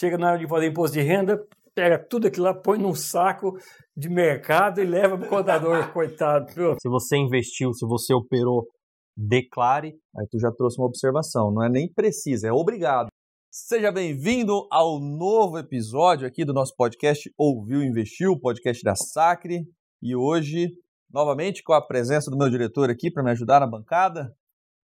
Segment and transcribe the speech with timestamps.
[0.00, 3.58] chega na hora de fazer imposto de renda, pega tudo aquilo lá, põe num saco
[3.94, 6.50] de mercado e leva para o contador, coitado.
[6.80, 8.66] Se você investiu, se você operou,
[9.14, 9.94] declare.
[10.16, 13.08] Aí tu já trouxe uma observação, não é nem precisa, é obrigado.
[13.52, 19.66] Seja bem-vindo ao novo episódio aqui do nosso podcast Ouviu Investiu, podcast da Sacre.
[20.00, 20.70] E hoje,
[21.12, 24.32] novamente, com a presença do meu diretor aqui para me ajudar na bancada,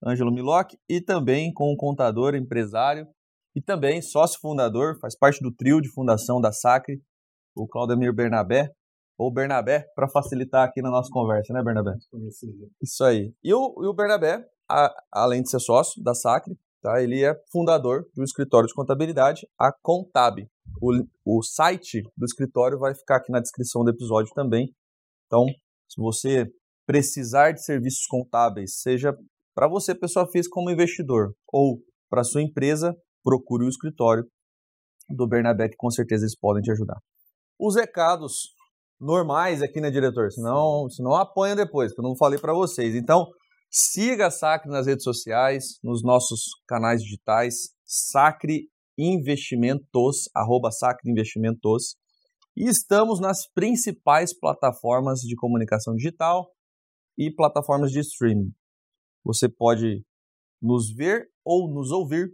[0.05, 3.07] Ângelo Miloc, e também com o contador, empresário
[3.57, 7.01] e também sócio fundador, faz parte do trio de fundação da Sacre,
[7.57, 8.71] o Claudemir Bernabé,
[9.19, 11.93] ou Bernabé, para facilitar aqui na nossa conversa, né, Bernabé?
[12.83, 13.33] Isso aí.
[13.43, 17.35] E o, e o Bernabé, a, além de ser sócio da Sacre, tá, ele é
[17.51, 20.47] fundador do escritório de contabilidade, a Contab.
[20.83, 20.93] O,
[21.25, 24.71] o site do escritório vai ficar aqui na descrição do episódio também.
[25.25, 25.47] Então,
[25.89, 26.47] se você
[26.87, 29.17] precisar de serviços contábeis, seja
[29.55, 31.81] para você, pessoa física, como investidor, ou
[32.11, 32.95] para sua empresa,
[33.27, 34.25] procure o escritório
[35.09, 36.97] do Bernabé, que com certeza eles podem te ajudar.
[37.59, 38.55] Os recados
[39.01, 40.31] normais aqui, né, diretor?
[40.31, 42.95] Senão, senão apanha depois, que eu não falei para vocês.
[42.95, 43.27] Então,
[43.69, 51.97] siga a Sacre nas redes sociais, nos nossos canais digitais, Sacre Investimentos, arroba Sacre Investimentos.
[52.57, 56.49] E estamos nas principais plataformas de comunicação digital
[57.19, 58.53] e plataformas de streaming.
[59.25, 60.05] Você pode
[60.63, 62.31] nos ver ou nos ouvir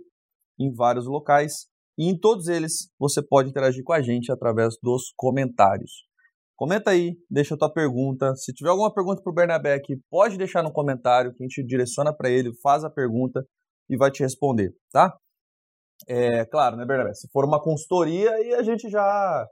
[0.58, 1.66] em vários locais
[1.98, 6.06] e em todos eles você pode interagir com a gente através dos comentários.
[6.56, 8.34] Comenta aí, deixa a tua pergunta.
[8.36, 11.66] Se tiver alguma pergunta para o Bernabé aqui, pode deixar no comentário que a gente
[11.66, 13.44] direciona para ele, faz a pergunta
[13.90, 15.16] e vai te responder, tá?
[16.06, 17.14] É claro, né, Bernabé?
[17.14, 19.46] Se for uma consultoria, aí a gente já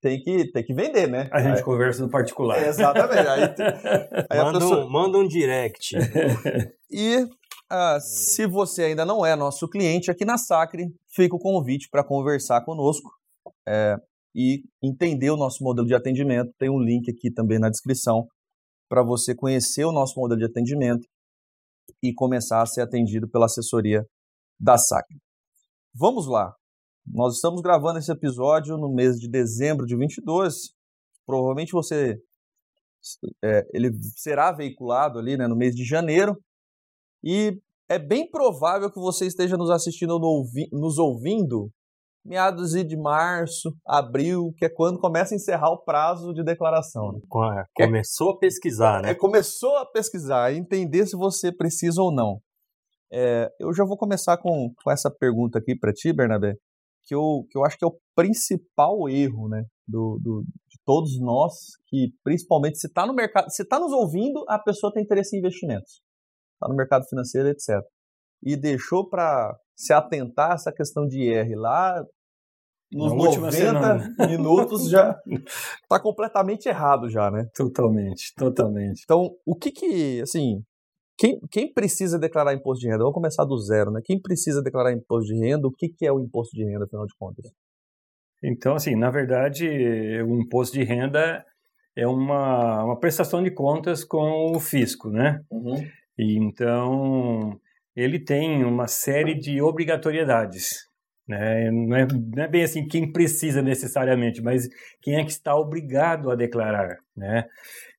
[0.00, 1.28] tem que, tem que vender, né?
[1.32, 2.62] A gente aí, conversa no particular.
[2.62, 3.26] É, exatamente.
[3.26, 3.42] Aí,
[4.30, 4.84] aí manda, pessoa...
[4.84, 5.96] um, manda um direct.
[6.90, 7.26] e
[7.70, 12.04] ah, se você ainda não é nosso cliente aqui na Sacre, fica o convite para
[12.04, 13.10] conversar conosco
[13.66, 13.96] é,
[14.34, 16.52] e entender o nosso modelo de atendimento.
[16.58, 18.26] Tem um link aqui também na descrição
[18.88, 21.06] para você conhecer o nosso modelo de atendimento
[22.02, 24.04] e começar a ser atendido pela assessoria
[24.60, 25.18] da Sacre.
[25.94, 26.54] Vamos lá.
[27.06, 30.54] Nós estamos gravando esse episódio no mês de dezembro de 22.
[31.26, 32.18] Provavelmente você
[33.42, 36.36] é, ele será veiculado ali né, no mês de janeiro.
[37.24, 37.58] E
[37.88, 40.18] é bem provável que você esteja nos assistindo,
[40.70, 41.70] nos ouvindo,
[42.22, 47.12] meados de março, abril, que é quando começa a encerrar o prazo de declaração.
[47.12, 47.20] Né?
[47.78, 49.10] É, começou a pesquisar, né?
[49.10, 52.40] É, começou a pesquisar, entender se você precisa ou não.
[53.10, 56.54] É, eu já vou começar com, com essa pergunta aqui para ti, Bernabé,
[57.04, 61.18] que eu, que eu acho que é o principal erro né, do, do de todos
[61.20, 61.52] nós,
[61.86, 65.38] que principalmente se está no mercado, se está nos ouvindo, a pessoa tem interesse em
[65.38, 66.02] investimentos
[66.64, 67.80] está no mercado financeiro, etc.
[68.42, 72.02] E deixou para se atentar a essa questão de IR lá
[72.92, 75.18] nos Na 90 minutos já
[75.82, 77.46] está completamente errado já, né?
[77.54, 79.02] Totalmente, totalmente.
[79.04, 80.62] Então, o que que, assim,
[81.18, 82.98] quem, quem precisa declarar imposto de renda?
[82.98, 84.00] Vamos começar do zero, né?
[84.04, 85.66] Quem precisa declarar imposto de renda?
[85.66, 87.50] O que, que é o imposto de renda, afinal de contas?
[88.42, 89.66] Então, assim, na verdade,
[90.22, 91.44] o imposto de renda
[91.96, 95.40] é uma, uma prestação de contas com o fisco, né?
[95.50, 95.82] Uhum.
[96.18, 97.60] E então
[97.94, 100.88] ele tem uma série de obrigatoriedades.
[101.26, 101.70] Né?
[101.70, 104.68] Não, é, não é bem assim quem precisa necessariamente, mas
[105.00, 106.98] quem é que está obrigado a declarar.
[107.16, 107.46] Né?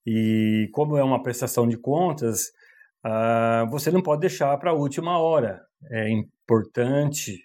[0.05, 2.51] E como é uma prestação de contas,
[3.05, 5.61] uh, você não pode deixar para a última hora.
[5.89, 7.43] É importante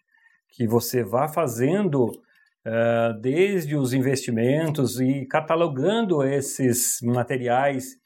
[0.49, 8.00] que você vá fazendo uh, desde os investimentos e catalogando esses materiais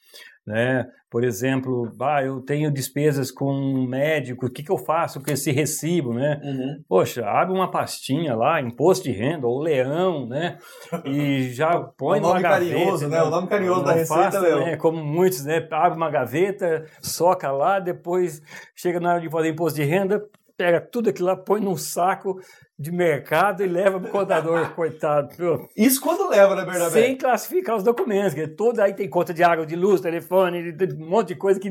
[0.46, 0.86] né?
[1.10, 5.30] Por exemplo, ah, eu tenho despesas com um médico, o que, que eu faço com
[5.30, 6.40] esse recibo, né?
[6.42, 6.82] Uhum.
[6.88, 10.58] Poxa, abre uma pastinha lá, imposto de renda, ou leão, né?
[11.04, 13.22] E já põe o nome numa carinhoso, né?
[13.22, 14.60] O nome carinhoso da receita, Leão.
[14.60, 14.76] Né?
[14.76, 15.66] Como muitos, né?
[15.70, 18.42] Abre uma gaveta, soca lá, depois
[18.74, 20.20] chega na hora de fazer imposto de renda,
[20.56, 22.40] pega tudo aquilo lá, põe num saco
[22.78, 25.28] de mercado e leva para o contador, coitado.
[25.76, 26.90] Isso quando leva, né, Bernabé?
[26.90, 31.08] Sem classificar os documentos, que todo aí tem conta de água, de luz, telefone, um
[31.08, 31.70] monte de coisa que,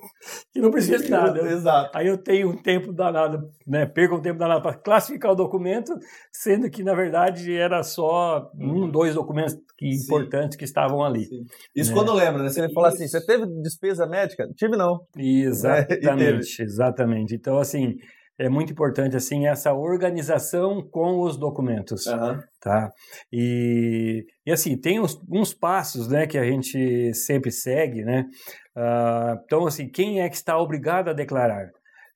[0.52, 1.40] que não precisa de nada.
[1.50, 1.96] Exato.
[1.96, 5.92] Aí eu tenho um tempo danado, né, perco um tempo danado para classificar o documento,
[6.32, 11.24] sendo que, na verdade, era só um, dois documentos que, importantes que estavam ali.
[11.24, 11.44] Sim.
[11.74, 11.96] Isso né?
[11.96, 12.48] quando lembra, né?
[12.48, 14.48] Você me fala assim, você teve despesa médica?
[14.56, 15.00] Tive não.
[15.16, 17.34] Exatamente, é, exatamente.
[17.34, 17.96] Então, assim
[18.38, 22.38] é muito importante assim essa organização com os documentos, uhum.
[22.60, 22.92] tá?
[23.32, 28.24] E, e assim tem uns, uns, passos, né, que a gente sempre segue, né?
[28.76, 31.68] Uh, então assim quem é que está obrigado a declarar?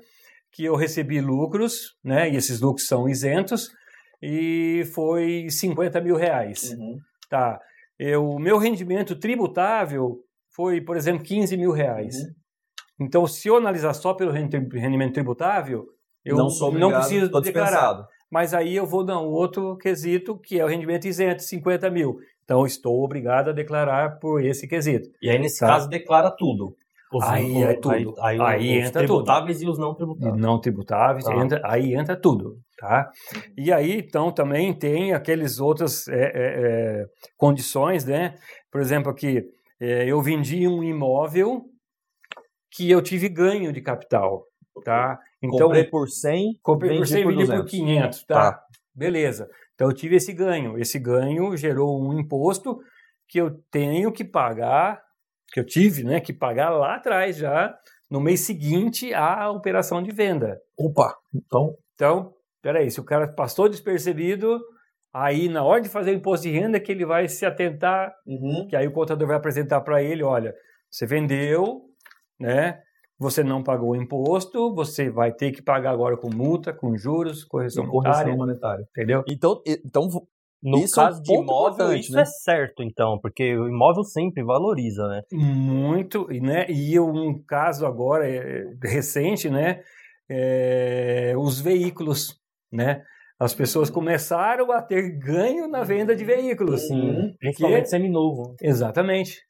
[0.53, 2.31] que eu recebi lucros, né?
[2.31, 3.71] E esses lucros são isentos
[4.23, 6.73] e foi 50 mil reais.
[6.73, 6.99] Uhum.
[7.31, 7.59] Tá,
[7.99, 10.19] eu, o meu rendimento tributável
[10.55, 12.17] foi, por exemplo, 15 mil reais.
[12.17, 12.35] Uhum.
[13.07, 15.87] Então, se eu analisar só pelo rendi- rendimento tributável,
[16.25, 17.71] eu não sou não obrigado, preciso tô declarar.
[17.71, 18.07] dispensado.
[18.31, 22.19] Mas aí eu vou dar um outro quesito, que é o rendimento isento, 50 mil.
[22.45, 25.09] Então, estou obrigado a declarar por esse quesito.
[25.23, 25.69] E aí, nesse Tá.
[25.69, 26.77] caso, declara tudo.
[27.13, 28.15] Os, Aí é tudo.
[28.21, 29.25] Aí, aí, Aí os entra tudo.
[29.25, 30.41] tributáveis e os não E tributáveis.
[30.41, 31.35] não tributáveis, Tá.
[31.37, 33.11] entra- aí entra tudo, tá?
[33.57, 37.05] E aí, então, também tem aqueles outras é, é, é,
[37.37, 38.37] condições, né?
[38.71, 39.43] Por exemplo, aqui,
[39.81, 41.65] é, eu vendi um imóvel
[42.71, 44.45] que eu tive ganho de capital,
[44.85, 45.19] tá?
[45.43, 47.71] Então, Comprei por 100, comprei por vendi 100, por vendi por 200.
[47.71, 48.53] 500, tá?
[48.53, 48.63] Tá.
[48.95, 49.49] Beleza.
[49.75, 50.79] Então, eu tive esse ganho.
[50.79, 52.79] Esse ganho gerou um imposto
[53.29, 55.01] que eu tenho que pagar,
[55.53, 57.75] que eu tive, né, que pagar lá atrás já,
[58.11, 60.59] no mês seguinte à operação de venda.
[60.79, 62.33] Opa, então Então,
[62.63, 64.61] peraí, se o cara passou despercebido,
[65.13, 68.67] aí na hora de fazer o imposto de renda que ele vai se atentar, uhum.
[68.69, 70.55] que aí o contador vai apresentar para ele, olha,
[70.91, 71.83] você vendeu,
[72.39, 72.81] né?
[73.19, 77.45] Você não pagou o imposto, você vai ter que pagar agora com multa, com juros,
[77.45, 78.87] correção, correção monetária, monetária.
[78.91, 79.23] entendeu?
[79.29, 80.09] Então, então
[80.63, 82.23] No Isso é um caso de imóvel, importante, isso né?
[82.23, 85.23] é certo, então, porque o imóvel sempre valoriza, né?
[85.33, 86.67] Muito, e, né?
[86.69, 89.81] E um caso agora é, recente, né?
[90.31, 92.39] é, os veículos,
[92.73, 93.03] né?
[93.39, 96.89] As pessoas começaram a ter ganho na venda de veículos.
[96.91, 97.35] Uhum.
[97.39, 98.55] Principalmente seminovo.
[98.61, 99.41] Exatamente.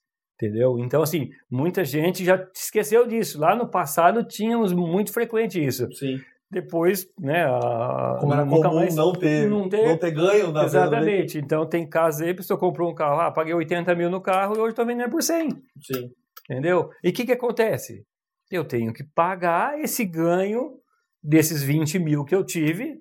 [0.40, 0.78] Entendeu?
[0.78, 3.38] Então, assim, muita gente já esqueceu disso.
[3.38, 5.86] Lá no passado tínhamos muito frequente isso.
[5.92, 6.18] sim.
[6.50, 7.44] Depois, né?
[7.44, 10.64] A, Como era comum mais- não ter, não ter- não ter ganho venda veículo.
[10.64, 11.38] Exatamente.
[11.38, 14.56] Então, tem casos aí, a pessoa comprou um carro, ah, paguei 80 mil no carro
[14.56, 15.48] e hoje estou vendendo por 100.
[15.80, 16.10] Sim.
[16.50, 16.90] Entendeu?
[17.04, 18.04] E o que, que acontece?
[18.50, 20.72] Eu tenho que pagar esse ganho
[21.22, 22.96] desses 20 mil que eu tive,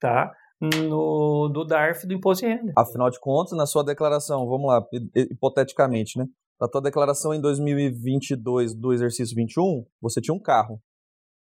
[0.00, 0.32] tá?
[0.58, 2.72] No, do DARF do Imposto de Renda.
[2.78, 6.24] Afinal de contas, na sua declaração, vamos lá, hi- hi- hipoteticamente, né?
[6.58, 10.80] Na tua declaração em 2022 do exercício 21, você tinha um carro.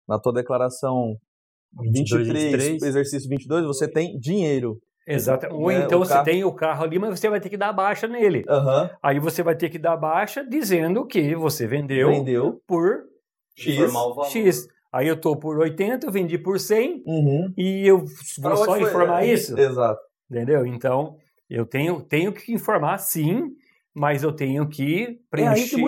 [0.06, 1.18] Na tua declaração 22,
[1.80, 2.82] 23, 23.
[2.82, 4.78] exercício 22, você tem dinheiro.
[5.06, 5.46] Exato.
[5.54, 7.72] Ou É, então você carro- tem o carro ali, mas você vai ter que dar
[7.72, 8.44] baixa nele.
[8.48, 8.90] Aham.
[9.02, 12.60] Aí você vai ter que dar baixa dizendo que você vendeu Vendeu.
[12.66, 13.04] por
[13.56, 13.90] X.
[14.30, 14.66] X.
[14.92, 17.52] Aí eu tô por 80, eu vendi por 100 Uhum.
[17.56, 18.04] e eu
[18.40, 18.82] vou só foi?
[18.82, 19.58] informar É, isso.
[19.58, 20.00] Exato.
[20.30, 20.66] Entendeu?
[20.66, 21.16] Então,
[21.48, 23.44] eu tenho, tenho que informar sim,
[23.94, 25.82] mas eu tenho que É aí preencher que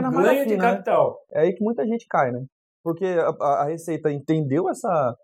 [0.00, 0.62] na ganho de né?
[0.62, 1.18] capital.
[1.30, 2.40] É aí que muita gente cai, né?
[2.82, 5.14] Porque a, a- Receita entendeu essa,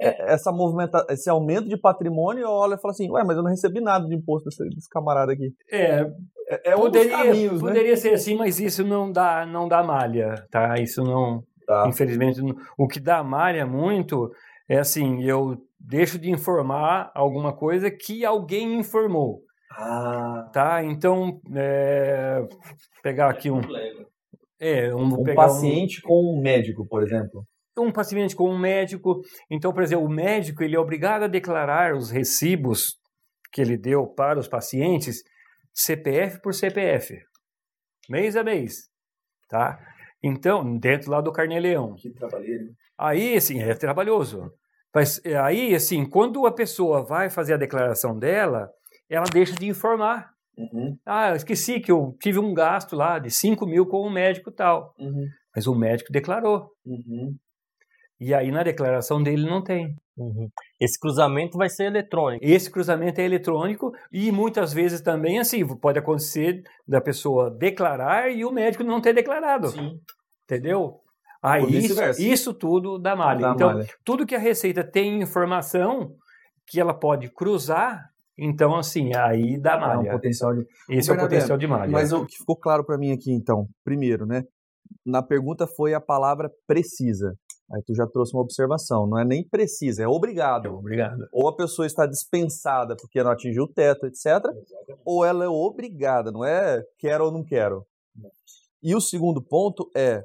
[0.00, 3.50] essa movimenta, esse aumento de patrimônio e olha e fala assim, ué, mas eu não
[3.50, 5.52] recebi nada de imposto desse, desse camarada aqui.
[5.70, 6.00] É,
[6.48, 7.68] É, é um dos poderia, caminhos, né?
[7.68, 10.78] poderia ser assim, mas isso não dá, não dá malha, tá?
[10.78, 11.86] Isso não, Tá.
[11.88, 14.30] infelizmente, não- o que dá malha muito
[14.68, 20.84] é assim, eu deixo de informar alguma coisa que alguém informou, Ah, tá?
[20.84, 22.46] Então, é,
[23.02, 23.60] pegar aqui um,
[24.60, 27.44] é, um, um paciente com um médico, por exemplo.
[27.78, 29.20] Um paciente com um médico.
[29.50, 32.98] Então, por exemplo, o médico ele é obrigado a declarar os recibos
[33.52, 35.22] que ele deu para os pacientes
[35.72, 37.18] CPF por CPF,
[38.08, 38.88] mês a mês,
[39.48, 39.78] tá?
[40.22, 41.94] Então, dentro lá do Carnê-Leão.
[41.96, 42.64] Que trabalheiro.
[42.98, 44.50] Aí, assim, é trabalhoso.
[44.94, 48.70] Mas é, aí, assim, quando a pessoa vai fazer a declaração dela,
[49.10, 50.30] ela deixa de informar.
[50.56, 54.10] Uhum, Ah, eu esqueci que eu tive um gasto lá de 5 mil com um
[54.10, 54.94] médico tal.
[54.98, 56.70] uhum, Mas o médico declarou.
[56.86, 57.34] uhum.
[58.20, 59.94] E aí na declaração dele não tem.
[60.16, 60.48] Uhum.
[60.80, 62.44] Esse cruzamento vai ser eletrônico.
[62.44, 68.44] Esse cruzamento é eletrônico e muitas vezes também assim pode acontecer da pessoa declarar e
[68.44, 69.68] o médico não ter declarado.
[69.68, 69.98] Sim.
[70.44, 71.00] Entendeu?
[71.42, 73.52] Aí isso, isso, tudo dá malha.
[73.54, 73.86] Então, malha.
[74.02, 76.14] tudo que a Receita tem informação
[76.66, 80.08] que ela pode cruzar, então assim, aí dá malha.
[80.08, 80.64] É um potencial de...
[80.88, 81.90] Esse é o potencial de malha.
[81.90, 84.44] Mas o que ficou claro para mim aqui então, primeiro, né?
[85.04, 87.34] Na pergunta foi a palavra precisa.
[87.72, 90.66] Aí tu já trouxe uma observação, não é nem precisa, é obrigado.
[90.66, 91.26] É obrigado.
[91.32, 94.26] Ou a pessoa está dispensada porque não atingiu o teto, etc.
[94.26, 95.00] Exatamente.
[95.04, 97.86] Ou ela é obrigada, não é quero ou não quero.
[98.82, 100.22] E o segundo ponto é,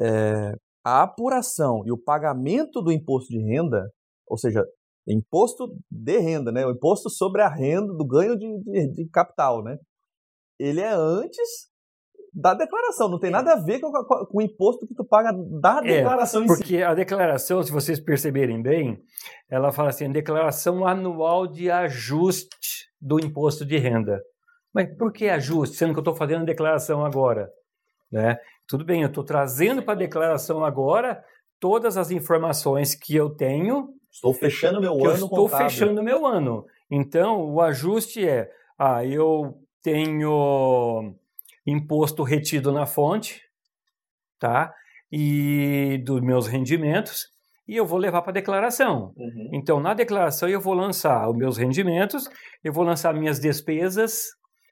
[0.00, 0.54] é
[0.84, 3.90] a apuração e o pagamento do imposto de renda,
[4.26, 4.64] ou seja,
[5.06, 6.64] imposto de renda, né?
[6.64, 9.78] O imposto sobre a renda do ganho de, de, de capital, né?
[10.60, 11.71] Ele é antes
[12.32, 13.32] da declaração, não tem é.
[13.32, 16.46] nada a ver com, com, com o imposto que tu paga da é, declaração em
[16.46, 16.82] porque si.
[16.82, 19.02] A declaração, se vocês perceberem bem,
[19.50, 24.22] ela fala assim, declaração anual de ajuste do imposto de renda.
[24.72, 27.50] Mas por que ajuste, sendo que eu estou fazendo a declaração agora?
[28.10, 28.38] Né?
[28.66, 31.22] Tudo bem, eu estou trazendo para a declaração agora
[31.60, 33.90] todas as informações que eu tenho.
[34.10, 35.14] Estou fechando meu ano.
[35.14, 35.68] estou contábil.
[35.68, 36.64] fechando meu ano.
[36.90, 41.14] Então, o ajuste é, ah, eu tenho
[41.66, 43.40] imposto retido na fonte,
[44.38, 44.72] tá?
[45.10, 47.28] E dos meus rendimentos,
[47.68, 49.12] e eu vou levar para declaração.
[49.16, 49.50] Uhum.
[49.52, 52.28] Então, na declaração, eu vou lançar os meus rendimentos,
[52.64, 54.24] eu vou lançar minhas despesas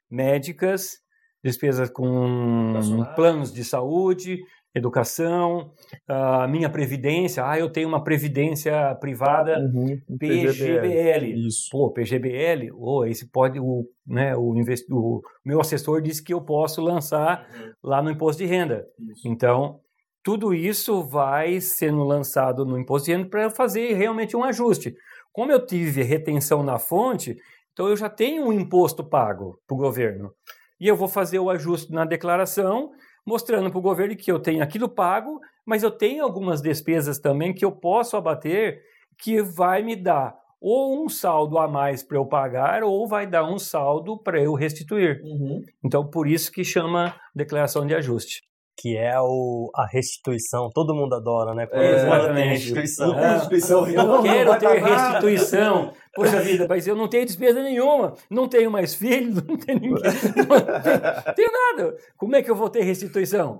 [0.09, 0.99] médicas,
[1.43, 2.73] despesas com
[3.15, 4.39] planos de saúde,
[4.73, 5.71] educação,
[6.07, 11.47] a minha previdência, ah, eu tenho uma previdência privada uhum, PGBL.
[11.47, 11.67] Isso.
[11.71, 16.41] Pô, PGBL, oh, esse pode o, né, o, invest, o meu assessor disse que eu
[16.41, 17.71] posso lançar uhum.
[17.83, 18.85] lá no imposto de renda.
[18.97, 19.27] Isso.
[19.27, 19.79] Então,
[20.23, 24.95] tudo isso vai sendo lançado no imposto de renda para fazer realmente um ajuste.
[25.33, 27.35] Como eu tive retenção na fonte,
[27.73, 30.31] então eu já tenho um imposto pago para o governo.
[30.79, 32.91] E eu vou fazer o ajuste na declaração
[33.25, 37.53] mostrando para o governo que eu tenho aquilo pago, mas eu tenho algumas despesas também
[37.53, 38.81] que eu posso abater
[39.17, 43.43] que vai me dar ou um saldo a mais para eu pagar ou vai dar
[43.43, 45.21] um saldo para eu restituir.
[45.23, 45.63] Uhum.
[45.83, 50.69] Então, por isso que chama declaração de ajuste que é o, a restituição.
[50.73, 51.67] Todo mundo adora, né?
[51.71, 52.49] É, exatamente.
[52.49, 53.19] Restituição.
[53.19, 53.33] É.
[53.33, 53.87] restituição.
[53.87, 55.93] Eu não quero ter restituição.
[56.13, 59.93] Poxa vida, mas eu não tenho despesa nenhuma, não tenho mais filhos, não tenho ninguém,
[59.93, 61.95] não tenho, tenho nada.
[62.17, 63.59] Como é que eu vou ter restituição?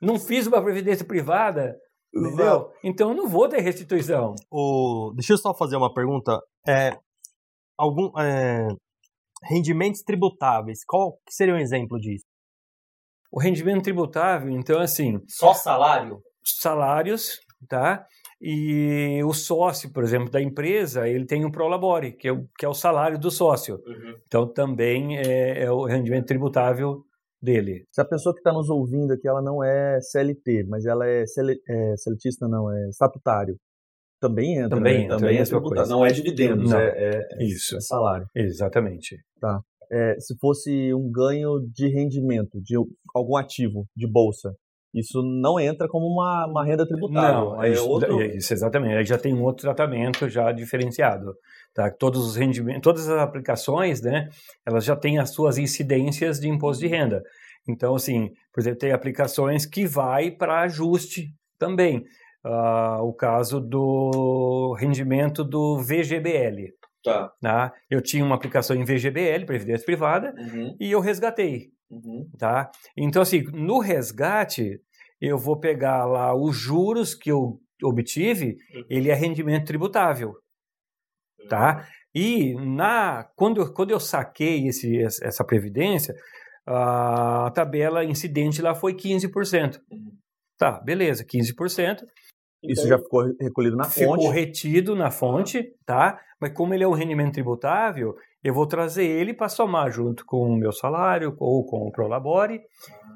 [0.00, 1.76] Não fiz uma previdência privada,
[2.12, 2.70] entendeu?
[2.82, 4.34] Então eu não vou ter restituição.
[4.50, 6.40] O, deixa eu só fazer uma pergunta.
[6.66, 6.98] É,
[7.78, 8.66] algum, é,
[9.44, 12.24] rendimentos tributáveis, qual seria um exemplo disso?
[13.34, 15.20] O rendimento tributável, então, assim.
[15.26, 16.22] Só salário?
[16.44, 18.06] Salários, tá?
[18.40, 22.64] E o sócio, por exemplo, da empresa, ele tem um prolabore, que é o, que
[22.64, 23.82] é o salário do sócio.
[23.84, 24.14] Uhum.
[24.24, 27.02] Então, também é, é, o rendimento tributável
[27.42, 27.84] dele.
[27.90, 31.26] Se a pessoa que está nos ouvindo aqui, ela não é CLT, mas ela é,
[31.26, 33.56] CL, é CLTista, não, é estatutário.
[34.20, 35.04] Também entra, também, né?
[35.06, 35.88] entra, também é tributado.
[35.88, 36.78] Não é dividendos, não.
[36.78, 37.76] É, é, Isso.
[37.76, 38.28] é salário.
[38.32, 39.18] Exatamente.
[39.40, 39.60] Tá
[39.94, 42.74] é, se fosse um ganho de rendimento de
[43.14, 44.52] algum ativo de bolsa,
[44.92, 47.50] isso não entra como uma, uma renda tributável.
[47.50, 48.22] Não, é isso, outro...
[48.22, 48.96] isso exatamente.
[48.96, 51.34] Aí já tem um outro tratamento já diferenciado.
[51.72, 51.90] Tá?
[51.90, 54.28] Todos os rendimentos, todas as aplicações, né,
[54.66, 57.22] elas já têm as suas incidências de imposto de renda.
[57.68, 62.04] Então, assim, por exemplo, tem aplicações que vai para ajuste também.
[62.44, 66.74] Uh, o caso do rendimento do VGBL.
[67.04, 67.30] Tá.
[67.40, 67.72] Tá?
[67.90, 70.74] Eu tinha uma aplicação em VGBL, Previdência Privada, uhum.
[70.80, 71.68] e eu resgatei.
[71.90, 72.28] Uhum.
[72.38, 72.70] Tá?
[72.96, 74.80] Então, assim, no resgate,
[75.20, 78.84] eu vou pegar lá os juros que eu obtive, uhum.
[78.88, 80.32] ele é rendimento tributável.
[81.48, 81.86] Tá?
[82.14, 86.14] E na, quando, eu, quando eu saquei esse, essa previdência,
[86.66, 89.78] a tabela incidente lá foi 15%.
[89.90, 90.12] Uhum.
[90.56, 91.98] Tá, beleza, 15%.
[92.68, 94.20] Isso então, já ficou recolhido na ficou fonte?
[94.20, 96.20] Ficou retido na fonte, tá?
[96.40, 100.46] Mas como ele é um rendimento tributável, eu vou trazer ele para somar junto com
[100.46, 102.60] o meu salário ou com o Prolabore,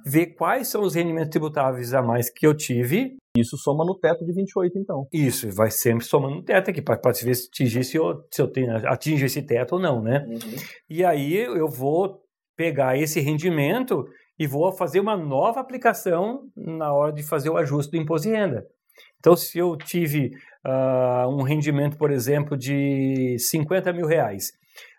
[0.04, 3.16] ver quais são os rendimentos tributáveis a mais que eu tive.
[3.36, 5.06] Isso soma no teto de 28, então.
[5.12, 8.48] Isso, vai sempre somando no teto aqui, para ver se atingir se eu, se eu
[8.48, 10.24] tenho, atinge esse teto ou não, né?
[10.26, 10.56] Uhum.
[10.88, 12.22] E aí eu vou
[12.56, 14.04] pegar esse rendimento
[14.38, 18.34] e vou fazer uma nova aplicação na hora de fazer o ajuste do imposto de
[18.34, 18.66] renda.
[19.18, 20.32] Então, se eu tive
[20.64, 24.52] uh, um rendimento, por exemplo, de 50 mil reais,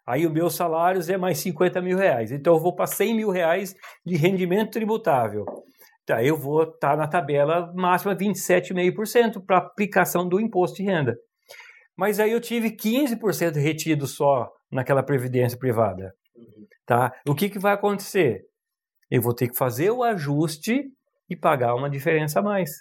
[0.05, 2.31] aí o meu salário é mais 50 mil reais.
[2.31, 5.45] Então, eu vou para 100 mil reais de rendimento tributável.
[6.05, 11.15] Tá, eu vou estar tá na tabela máxima 27,5% para aplicação do imposto de renda.
[11.95, 16.13] Mas aí eu tive 15% retido só naquela previdência privada.
[16.85, 17.13] Tá?
[17.27, 18.41] O que, que vai acontecer?
[19.11, 20.83] Eu vou ter que fazer o ajuste
[21.29, 22.71] e pagar uma diferença a mais.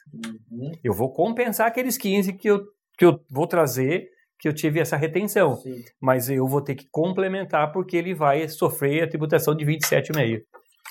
[0.50, 0.73] Uhum.
[0.83, 2.61] Eu vou compensar aqueles 15 que eu,
[2.97, 5.57] que eu vou trazer, que eu tive essa retenção.
[5.57, 5.83] Sim.
[6.00, 10.40] Mas eu vou ter que complementar porque ele vai sofrer a tributação de 27,5.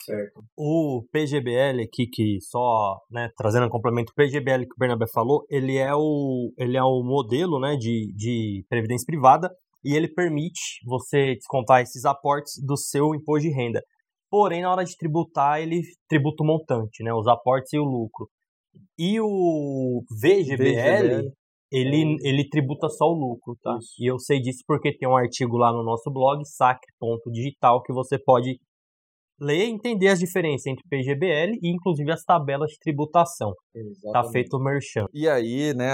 [0.06, 0.42] Certo.
[0.56, 5.46] O PGBL aqui, que só, né, trazendo um complemento, o PGBL que o Bernabé falou,
[5.50, 9.50] ele é o, ele é o modelo, né, de, de previdência privada
[9.84, 13.82] e ele permite você descontar esses aportes do seu imposto de renda.
[14.30, 18.30] Porém, na hora de tributar, ele tributa o montante, né, os aportes e o lucro.
[18.98, 21.32] E o VGBL, VGBL.
[21.72, 23.78] Ele, ele tributa só o lucro, tá?
[23.78, 23.96] Isso.
[24.00, 28.18] E eu sei disso porque tem um artigo lá no nosso blog, sacre.digital, que você
[28.18, 28.58] pode
[29.40, 33.52] ler e entender as diferenças entre PGBL e inclusive as tabelas de tributação.
[33.52, 34.14] Tá Exatamente.
[34.14, 35.06] Tá feito o merchan.
[35.14, 35.92] E aí, né,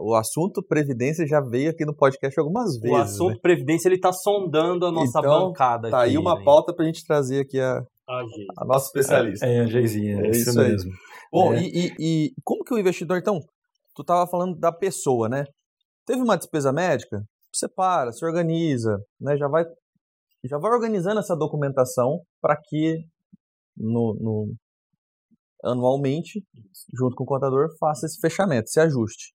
[0.00, 2.96] o assunto previdência já veio aqui no podcast algumas vezes.
[2.96, 3.40] O assunto né?
[3.42, 5.90] previdência ele tá sondando a nossa então, bancada.
[5.90, 6.44] Tá aqui, aí uma né?
[6.44, 7.78] pauta pra gente trazer aqui a,
[8.08, 8.22] a,
[8.58, 9.46] a nossa especialista.
[9.46, 10.92] É, é a Geizinha, é, é isso, mesmo.
[11.32, 11.60] Bom, é.
[11.60, 13.40] e, e, e como que o investidor, então,
[13.94, 15.44] tu tava falando da pessoa, né?
[16.06, 17.20] Teve uma despesa médica,
[17.52, 19.36] separa, se organiza, né?
[19.36, 19.64] Já vai
[20.46, 23.04] já vai organizando essa documentação para que
[23.76, 24.54] no, no,
[25.64, 26.42] anualmente,
[26.94, 29.34] junto com o contador, faça esse fechamento, esse ajuste.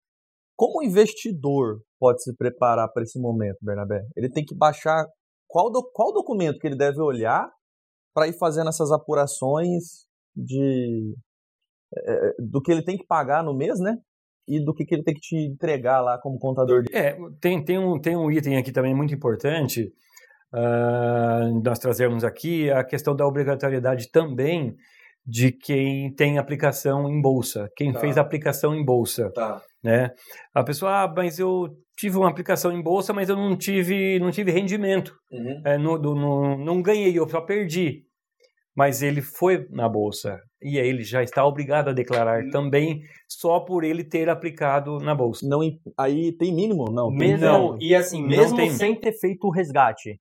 [0.57, 4.03] Como o investidor pode se preparar para esse momento, Bernabé?
[4.17, 5.07] Ele tem que baixar
[5.47, 7.49] qual, do, qual documento que ele deve olhar
[8.15, 11.15] para ir fazendo essas apurações de
[11.95, 13.97] é, do que ele tem que pagar no mês, né?
[14.49, 16.85] E do que, que ele tem que te entregar lá como contador.
[16.93, 19.93] É, tem, tem, um, tem um item aqui também muito importante
[20.55, 24.75] uh, nós trazemos aqui a questão da obrigatoriedade também
[25.27, 27.99] de quem tem aplicação em bolsa, quem tá.
[27.99, 29.61] fez aplicação em bolsa, tá.
[29.83, 30.11] né?
[30.55, 34.31] A pessoa, ah, mas eu tive uma aplicação em bolsa, mas eu não tive, não
[34.31, 35.63] tive rendimento, uhum.
[35.65, 38.05] é, no, do, no, não ganhei, eu só perdi.
[38.77, 42.51] Mas ele foi na bolsa e aí ele já está obrigado a declarar uhum.
[42.51, 45.47] também só por ele ter aplicado na bolsa.
[45.49, 45.61] Não,
[45.99, 47.11] aí tem mínimo, não?
[47.11, 47.79] Mesmo, não.
[47.81, 50.21] E assim, mesmo sem ter feito o resgate,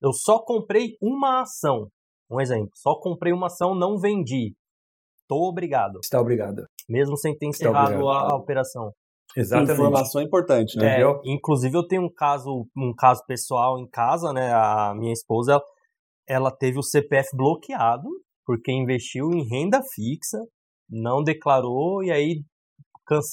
[0.00, 1.88] eu só comprei uma ação.
[2.30, 4.54] Um exemplo, só comprei uma ação, não vendi.
[5.22, 5.98] Estou obrigado.
[6.02, 6.64] Está obrigado.
[6.88, 8.92] Mesmo sem ter encerrado a, a, operação.
[9.36, 9.72] Exatamente.
[9.72, 11.02] Informação importante, né?
[11.02, 14.52] É, inclusive eu tenho um caso, um caso pessoal em casa, né?
[14.52, 15.62] A minha esposa, ela,
[16.26, 18.08] ela teve o CPF bloqueado
[18.48, 20.38] porque investiu em renda fixa,
[20.88, 22.42] não declarou e aí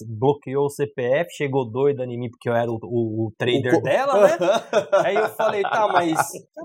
[0.07, 3.81] bloqueou o CPF, chegou doida em mim porque eu era o, o, o trader o...
[3.81, 4.37] dela, né?
[5.05, 6.17] Aí eu falei, tá, mas,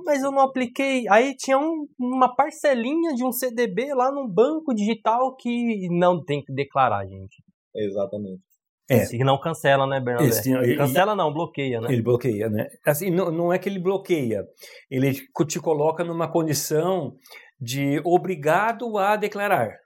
[0.05, 1.09] mas eu não apliquei.
[1.09, 6.43] Aí tinha um, uma parcelinha de um CDB lá no banco digital que não tem
[6.43, 7.43] que declarar, gente.
[7.75, 8.43] Exatamente.
[8.91, 9.05] É.
[9.07, 10.29] Se não cancela, né, Bernardo?
[10.29, 11.93] Esse, cancela não, bloqueia, né?
[11.93, 12.67] Ele bloqueia, né?
[12.85, 14.45] Assim, não, não é que ele bloqueia,
[14.91, 15.15] ele
[15.47, 17.15] te coloca numa condição
[17.61, 19.77] de obrigado a declarar.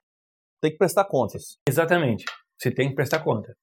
[0.63, 1.59] Tem que prestar contas.
[1.69, 2.25] Exatamente.
[2.59, 3.55] Você tem que prestar conta.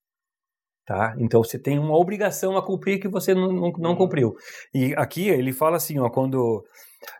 [0.85, 1.15] Tá?
[1.19, 3.95] Então você tem uma obrigação a cumprir que você não, não, não uhum.
[3.95, 4.35] cumpriu.
[4.73, 6.63] E aqui ele fala assim, ó, quando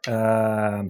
[0.08, 0.84] ah,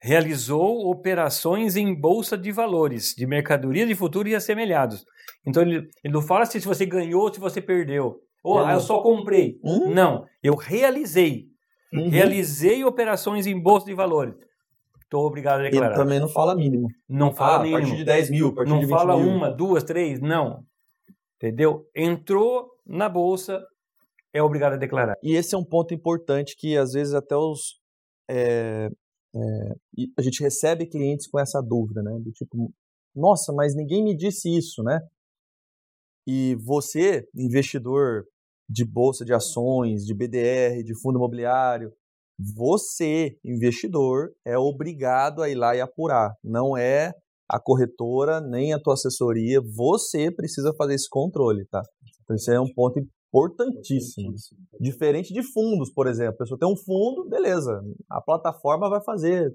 [0.00, 5.04] realizou operações em bolsa de valores, de mercadoria de futuro e assemelhados.
[5.46, 8.20] Então ele, ele não fala se você ganhou ou se você perdeu.
[8.42, 9.58] Ou ah, eu só comprei.
[9.62, 9.92] Uhum.
[9.92, 11.46] Não, eu realizei.
[11.92, 12.08] Uhum.
[12.08, 14.34] Realizei operações em bolsa de valores
[15.14, 15.94] estou obrigado a declarar.
[15.94, 16.88] Ele também não fala mínimo.
[17.08, 17.76] Não fala ah, mínimo.
[17.76, 19.28] A partir de 10 mil, a partir não de 20 fala mil.
[19.28, 20.64] uma, duas, três, não.
[21.36, 21.88] Entendeu?
[21.94, 23.64] Entrou na bolsa,
[24.32, 25.16] é obrigado a declarar.
[25.22, 27.80] E esse é um ponto importante que às vezes até os.
[28.28, 28.88] É,
[29.36, 32.18] é, a gente recebe clientes com essa dúvida, né?
[32.20, 32.72] Do tipo,
[33.14, 35.00] nossa, mas ninguém me disse isso, né?
[36.26, 38.24] E você, investidor
[38.68, 41.92] de bolsa de ações, de BDR, de fundo imobiliário,
[42.38, 46.34] você, investidor, é obrigado a ir lá e apurar.
[46.42, 47.12] Não é
[47.48, 49.60] a corretora nem a tua assessoria.
[49.76, 51.82] Você precisa fazer esse controle, tá?
[52.22, 54.32] Então, isso é um ponto importantíssimo.
[54.80, 56.34] Diferente de fundos, por exemplo.
[56.34, 57.80] A pessoa tem um fundo, beleza.
[58.10, 59.50] A plataforma vai fazer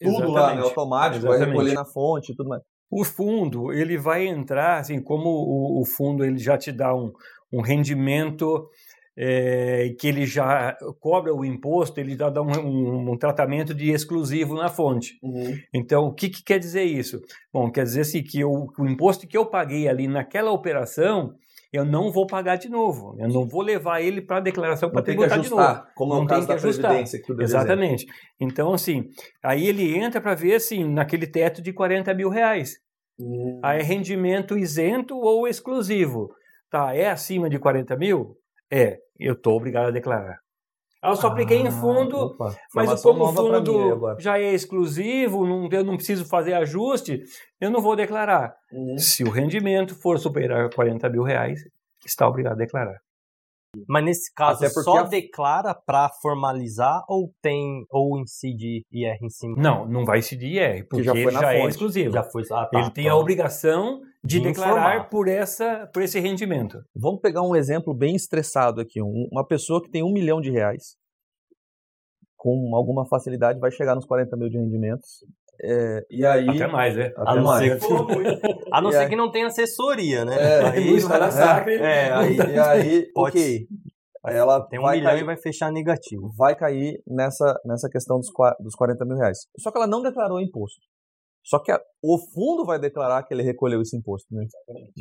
[0.00, 0.34] tudo Exatamente.
[0.34, 0.62] lá, né?
[0.62, 1.38] automático, Exatamente.
[1.38, 2.62] vai recolher na fonte e tudo mais.
[2.90, 7.10] O fundo, ele vai entrar, assim, como o, o fundo ele já te dá um,
[7.52, 8.68] um rendimento
[9.16, 13.90] é, que ele já cobra o imposto, ele já dá um, um, um tratamento de
[13.90, 15.18] exclusivo na fonte.
[15.22, 15.58] Uhum.
[15.72, 17.20] Então, o que, que, quer dizer isso?
[17.52, 21.34] Bom, quer dizer assim, que eu, o imposto que eu paguei ali naquela operação,
[21.72, 23.16] eu não vou pagar de novo.
[23.18, 25.82] Eu não vou levar ele para a declaração para tributar de novo.
[25.94, 27.04] Como não é o caso da ajustar.
[27.04, 28.06] que tu Exatamente.
[28.40, 29.08] Então, assim,
[29.42, 32.76] aí ele entra para ver, assim, naquele teto de 40 mil reais.
[33.18, 33.60] Hum.
[33.62, 36.30] Aí é rendimento isento ou exclusivo.
[36.70, 38.36] Tá, é acima de 40 mil?
[38.72, 40.38] É, eu estou obrigado a declarar.
[41.04, 45.68] Eu só apliquei ah, em fundo, opa, mas como o fundo já é exclusivo, não,
[45.70, 47.20] eu não preciso fazer ajuste,
[47.60, 48.54] eu não vou declarar.
[48.72, 48.96] Uhum.
[48.96, 51.58] Se o rendimento for superar 40 mil reais,
[52.06, 52.98] está obrigado a declarar.
[53.88, 55.02] Mas nesse caso, só a...
[55.02, 59.56] declara para formalizar ou tem ou incide IR em cima?
[59.56, 62.12] Não, não vai incidir IR, porque já, ele já é exclusivo.
[62.12, 65.08] Já foi, ah, tá, ele tem a obrigação de, de declarar informar.
[65.08, 66.78] por, essa, por esse rendimento.
[66.94, 69.00] Vamos pegar um exemplo bem estressado aqui.
[69.02, 70.96] uma pessoa que tem um milhão de reais,
[72.36, 75.24] com alguma facilidade, vai chegar nos 40 mil de rendimentos.
[75.62, 77.12] É, e aí, até mais, né?
[77.16, 77.62] Até a não mais.
[77.62, 77.86] ser, que,
[78.72, 80.34] a não ser aí, que não tenha assessoria, né?
[80.36, 81.74] É, aí, está na sacre.
[81.74, 83.66] É, aí, e aí, Pode, ok.
[84.24, 86.32] Ela tem um milhão cair, e vai fechar negativo.
[86.36, 88.28] Vai cair nessa, nessa questão dos,
[88.60, 89.38] dos 40 mil reais.
[89.58, 90.80] Só que ela não declarou imposto.
[91.44, 94.32] Só que a, o fundo vai declarar que ele recolheu esse imposto.
[94.34, 94.46] Né?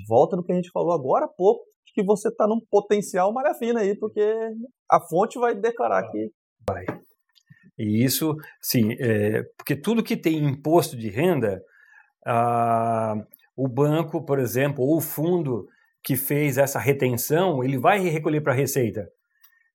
[0.07, 3.53] Volta no que a gente falou agora há pouco, que você está num potencial malha
[3.53, 4.21] fina aí, porque
[4.89, 6.31] a fonte vai declarar que.
[6.67, 6.85] Vai.
[7.77, 11.61] E isso, sim, é, porque tudo que tem imposto de renda,
[13.55, 15.67] o banco, por exemplo, ou o fundo
[16.03, 19.07] que fez essa retenção, ele vai recolher para a Receita.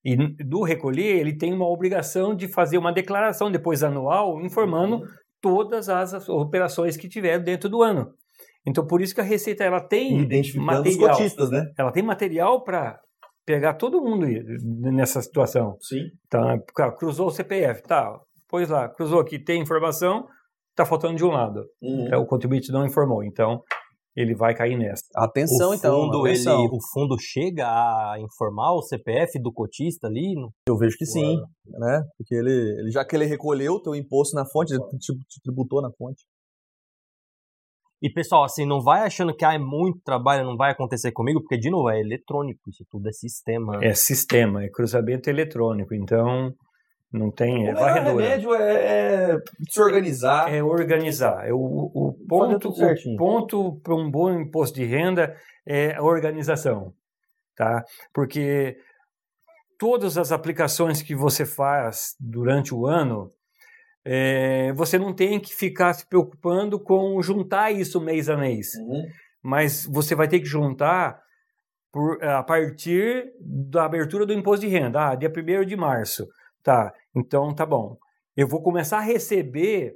[0.05, 5.03] E do recolher, ele tem uma obrigação de fazer uma declaração depois anual, informando
[5.41, 8.13] todas as operações que tiver dentro do ano.
[8.67, 11.65] Então, por isso que a Receita ela tem material, os cotistas, né?
[11.79, 12.99] Ela tem material para
[13.45, 14.27] pegar todo mundo
[14.93, 15.77] nessa situação.
[15.81, 16.11] Sim.
[16.29, 16.59] Tá,
[16.99, 18.19] cruzou o CPF, tá,
[18.49, 20.27] pois lá, cruzou aqui, tem informação,
[20.75, 21.65] tá faltando de um lado.
[21.81, 22.07] Uhum.
[22.07, 23.63] Então, o contribuinte não informou, então
[24.17, 25.05] ele vai cair nessa.
[25.15, 26.01] Atenção, o então.
[26.01, 26.61] Fundo, atenção.
[26.61, 30.35] Ele, o fundo chega a informar o CPF do cotista ali?
[30.67, 32.03] Eu vejo que sim, né?
[32.17, 35.41] Porque ele, ele, já que ele recolheu o teu imposto na fonte, ele te, te
[35.43, 36.25] tributou na fonte.
[38.03, 41.41] E pessoal, assim, não vai achando que ah, é muito trabalho, não vai acontecer comigo,
[41.41, 43.79] porque de novo é eletrônico, isso tudo é sistema.
[43.83, 46.55] É sistema, é cruzamento eletrônico, então
[47.13, 47.69] não tem.
[47.69, 48.25] É o varredura.
[48.25, 49.39] remédio é, é,
[49.69, 50.53] se organizar.
[50.53, 51.47] É organizar.
[51.47, 56.93] É o, o ponto, o ponto para um bom imposto de renda é a organização,
[57.57, 57.85] tá?
[58.13, 58.77] Porque
[59.79, 63.33] todas as aplicações que você faz durante o ano
[64.09, 68.69] é, você não tem que ficar se preocupando com juntar isso mês a mês.
[68.77, 69.03] Uhum.
[69.43, 71.21] Mas você vai ter que juntar
[71.93, 75.09] por, a partir da abertura do imposto de renda.
[75.09, 76.25] Ah, dia 1 de março.
[76.67, 77.97] Tá, então tá bom.
[78.37, 79.95] Eu vou começar a receber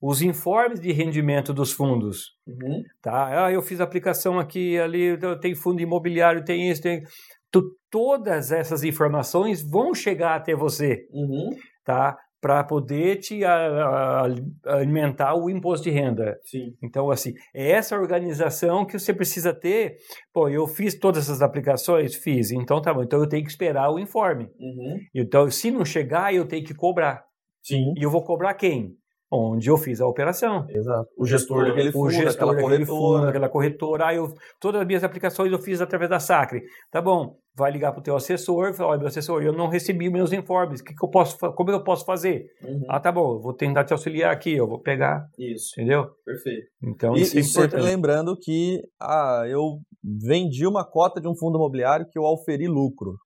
[0.00, 2.36] os informes de rendimento dos fundos.
[2.46, 2.80] Uhum.
[3.02, 3.46] Tá?
[3.46, 7.02] Ah, eu fiz aplicação aqui, ali, tem fundo imobiliário, tem isso, tem.
[7.50, 11.08] Tu, todas essas informações vão chegar até você.
[11.10, 11.50] Uhum.
[11.84, 12.16] Tá?
[12.42, 14.26] Para poder te a, a,
[14.66, 16.36] alimentar o imposto de renda.
[16.42, 16.74] Sim.
[16.82, 19.98] Então, assim, é essa organização que você precisa ter.
[20.32, 22.16] Pô, eu fiz todas essas aplicações?
[22.16, 22.50] Fiz.
[22.50, 23.04] Então, tá bom.
[23.04, 24.50] Então, eu tenho que esperar o informe.
[24.58, 24.98] Uhum.
[25.14, 27.24] Então, se não chegar, eu tenho que cobrar.
[27.62, 27.94] Sim.
[27.96, 28.96] E eu vou cobrar quem?
[29.32, 30.66] Onde eu fiz a operação.
[30.68, 31.08] Exato.
[31.16, 34.08] O gestor daquele fundo, o gestor daquele fundo, daquela corretora.
[34.08, 36.62] Ah, eu, todas as minhas aplicações eu fiz através da Sacre.
[36.90, 39.68] Tá bom, vai ligar para o teu assessor e fala, olha, meu assessor, eu não
[39.68, 42.44] recebi meus informes, que que eu posso, como eu posso fazer?
[42.62, 42.84] Uhum.
[42.88, 45.26] Ah, tá bom, vou tentar te auxiliar aqui, eu vou pegar.
[45.38, 45.72] Isso.
[45.80, 46.10] Entendeu?
[46.24, 46.66] Perfeito.
[46.82, 51.36] Então, e, isso é e sempre lembrando que ah, eu vendi uma cota de um
[51.36, 53.16] fundo imobiliário que eu auferi lucro.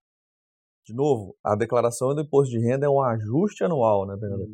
[0.86, 4.46] De novo, a declaração do imposto de renda é um ajuste anual, né, Bernardo?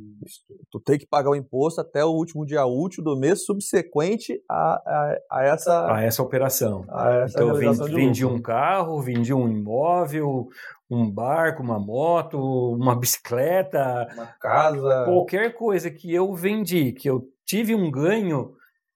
[0.71, 4.57] Tu tem que pagar o imposto até o último dia útil do mês subsequente a,
[4.57, 5.95] a, a essa...
[5.95, 6.87] A essa operação.
[6.89, 10.47] A essa então, vendi, vendi um carro, vendi um imóvel,
[10.91, 14.09] um barco, uma moto, uma bicicleta...
[14.15, 15.05] Uma casa...
[15.05, 18.55] Qualquer coisa que eu vendi, que eu tive um ganho...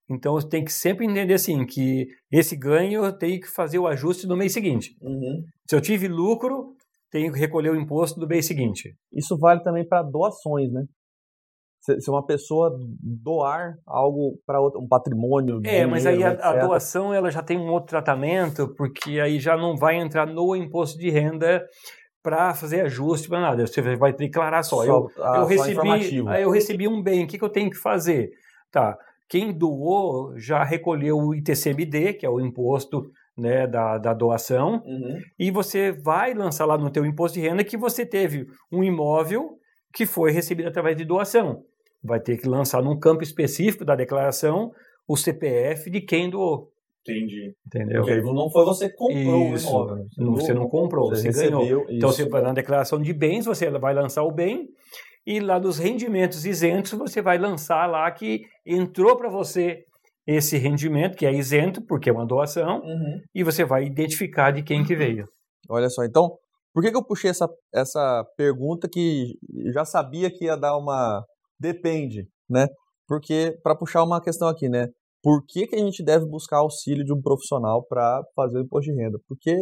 [0.08, 4.24] Então, tem que sempre entender assim, que esse ganho eu tenho que fazer o ajuste
[4.24, 4.96] no mês seguinte.
[5.02, 5.42] Uhum.
[5.68, 6.75] Se eu tive lucro,
[7.16, 8.94] tenho que recolher o imposto do mês seguinte.
[9.10, 10.84] Isso vale também para doações, né?
[11.80, 15.58] Se uma pessoa doar algo para um patrimônio.
[15.58, 19.38] É, dinheiro, mas aí a, a, doação ela já tem um outro tratamento, porque aí
[19.38, 21.64] já não vai entrar no imposto de renda
[22.22, 23.66] para fazer ajuste para nada.
[23.66, 24.78] Você vai declarar só.
[24.78, 27.78] só eu, ah, eu, recebi, eu recebi um bem, o que, que eu tenho que
[27.78, 28.30] fazer?
[28.70, 28.98] Tá.
[29.28, 35.18] Quem doou já recolheu o ITCMD, que é o imposto né, da, da doação, uhum.
[35.38, 39.58] e você vai lançar lá no teu imposto de renda que você teve um imóvel
[39.92, 41.62] que foi recebido através de doação.
[42.02, 44.70] Vai ter que lançar num campo específico da declaração
[45.06, 46.70] o CPF de quem doou.
[47.08, 47.54] Entendi.
[47.66, 48.02] Entendeu?
[48.02, 49.68] Porque não foi você que comprou isso.
[49.68, 49.96] o imóvel.
[49.96, 51.86] Você não, você não comprou, você, você ganhou.
[51.88, 54.68] Então, você vai na declaração de bens, você vai lançar o bem,
[55.24, 59.84] e lá dos rendimentos isentos, você vai lançar lá que entrou para você
[60.26, 63.20] esse rendimento, que é isento, porque é uma doação, uhum.
[63.34, 65.24] e você vai identificar de quem que veio.
[65.68, 66.36] Olha só, então,
[66.74, 69.34] por que, que eu puxei essa, essa pergunta que
[69.72, 71.24] já sabia que ia dar uma.
[71.58, 72.66] Depende, né?
[73.08, 74.88] Porque, para puxar uma questão aqui, né?
[75.22, 78.92] Por que, que a gente deve buscar auxílio de um profissional para fazer o imposto
[78.92, 79.18] de renda?
[79.26, 79.56] Porque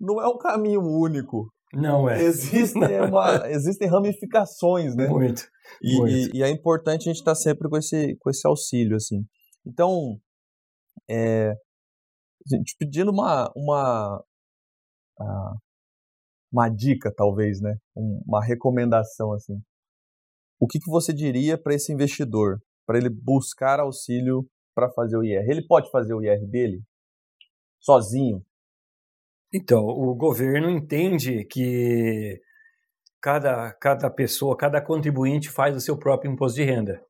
[0.00, 1.48] não é um caminho único.
[1.72, 2.22] Não é.
[2.22, 5.08] Existem, uma, existem ramificações, né?
[5.08, 5.42] Muito.
[5.82, 6.12] E, muito.
[6.12, 9.24] e, e é importante a gente estar tá sempre com esse, com esse auxílio, assim.
[9.66, 10.20] Então,
[11.10, 11.54] é,
[12.64, 14.24] te pedindo uma, uma,
[15.20, 15.54] ah,
[16.52, 17.76] uma dica, talvez, né?
[17.94, 19.60] Uma recomendação, assim.
[20.60, 25.24] O que, que você diria para esse investidor, para ele buscar auxílio para fazer o
[25.24, 25.50] IR?
[25.50, 26.82] Ele pode fazer o IR dele
[27.80, 28.42] sozinho?
[29.52, 32.40] Então, o governo entende que
[33.20, 37.00] cada, cada pessoa, cada contribuinte faz o seu próprio imposto de renda.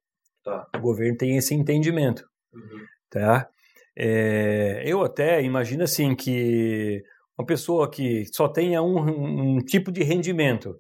[0.45, 0.69] Tá.
[0.77, 2.29] O governo tem esse entendimento.
[2.57, 2.87] Uhum.
[3.11, 3.49] Tá?
[3.97, 7.03] É, eu até imagino assim que
[7.39, 10.79] uma pessoa que só tenha um, um, tipo de rendimento,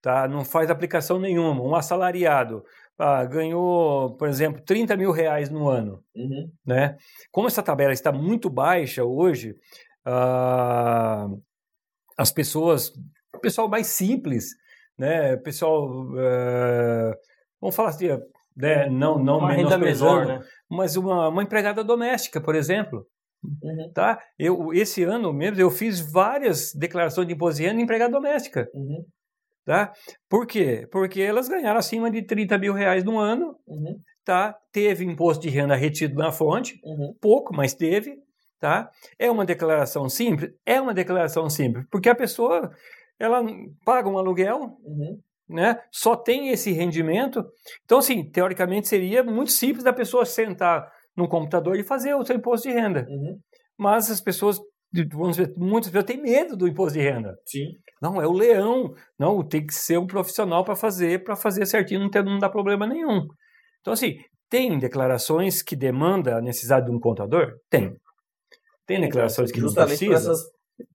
[0.00, 0.26] tá?
[0.28, 2.64] não faz aplicação nenhuma, um assalariado,
[2.98, 6.02] ah, ganhou, por exemplo, 30 mil reais no ano.
[6.14, 6.50] Uhum.
[6.64, 6.96] Né?
[7.30, 9.56] Como essa tabela está muito baixa hoje,
[10.04, 11.28] ah,
[12.16, 12.92] as pessoas,
[13.34, 14.54] o pessoal mais simples,
[14.96, 15.36] né?
[15.36, 17.14] pessoal, uh,
[17.60, 18.06] vamos falar assim,
[18.56, 18.88] né?
[18.88, 20.40] não, não uma menosprezando, né?
[20.70, 23.06] mas uma, uma empregada doméstica, por exemplo.
[23.44, 23.92] Uhum.
[23.92, 24.18] Tá?
[24.38, 28.68] Eu, esse ano mesmo eu fiz várias declarações de imposto de renda em empregada doméstica.
[28.72, 29.04] Uhum.
[29.64, 29.92] Tá?
[30.28, 30.86] Por quê?
[30.90, 33.56] Porque elas ganharam acima de 30 mil reais no ano.
[33.66, 33.98] Uhum.
[34.24, 34.56] Tá?
[34.72, 37.14] Teve imposto de renda retido na fonte, uhum.
[37.20, 38.16] pouco, mas teve.
[38.60, 38.90] Tá?
[39.18, 40.50] É uma declaração simples?
[40.64, 42.70] É uma declaração simples, porque a pessoa
[43.18, 43.44] ela
[43.84, 45.20] paga um aluguel, uhum.
[45.48, 45.78] Né?
[45.90, 47.44] só tem esse rendimento.
[47.84, 52.36] Então, assim, teoricamente seria muito simples da pessoa sentar no computador e fazer o seu
[52.36, 53.06] imposto de renda.
[53.08, 53.38] Uhum.
[53.78, 54.58] Mas as pessoas,
[55.12, 57.36] vamos ver, muitas pessoas têm medo do imposto de renda.
[57.46, 57.66] Sim.
[58.00, 58.94] Não, é o leão.
[59.18, 62.48] Não, tem que ser um profissional para fazer, para fazer certinho, não, ter, não dá
[62.48, 63.26] problema nenhum.
[63.80, 64.16] Então, assim,
[64.48, 67.54] tem declarações que demanda a necessidade de um contador?
[67.70, 67.96] Tem.
[68.86, 70.32] Tem declarações que Justamente não precisa.
[70.32, 70.44] essas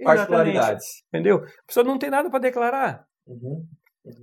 [0.04, 0.86] particularidades.
[1.08, 1.38] Entendeu?
[1.38, 3.04] A pessoa não tem nada para declarar.
[3.26, 3.66] Uhum.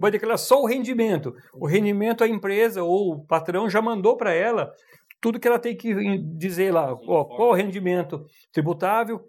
[0.00, 1.34] Vai declarar só o rendimento.
[1.54, 4.72] O rendimento a empresa ou o patrão já mandou para ela
[5.20, 5.92] tudo que ela tem que
[6.36, 9.20] dizer lá, ó, qual o rendimento tributável,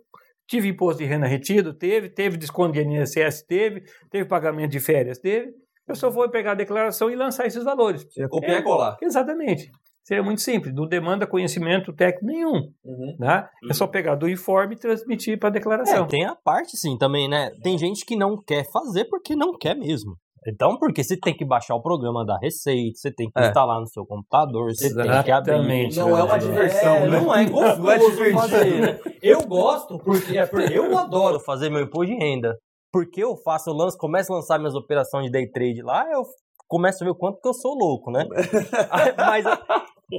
[0.47, 5.19] tive imposto de renda retido, teve, teve desconto de INSS, teve, teve pagamento de férias,
[5.19, 5.51] teve.
[5.87, 8.03] Eu só vou pegar a declaração e lançar esses valores.
[8.03, 8.97] Você copiar é, e colar.
[9.01, 9.71] Exatamente.
[10.03, 12.71] Seria muito simples, não demanda conhecimento técnico nenhum.
[12.83, 13.15] Uhum.
[13.19, 13.47] Né?
[13.63, 13.69] Uhum.
[13.69, 13.91] É só uhum.
[13.91, 16.05] pegar do informe e transmitir para a declaração.
[16.05, 17.51] É, tem a parte sim também, né?
[17.61, 20.15] Tem gente que não quer fazer porque não quer mesmo.
[20.47, 23.47] Então, porque você tem que baixar o programa da Receita, você tem que é.
[23.47, 25.15] instalar no seu computador, você Exatamente.
[25.15, 25.95] tem que abrir.
[25.95, 27.19] Não é uma diversão, é, né?
[27.19, 28.99] Não é gostoso não é fazer, né?
[29.21, 32.57] Eu gosto porque, é porque eu adoro fazer meu imposto de renda.
[32.93, 36.23] Porque eu faço, eu lanço, começo a lançar minhas operações de day trade lá, eu
[36.65, 38.25] começo a ver o quanto que eu sou louco, né?
[39.17, 39.45] mas,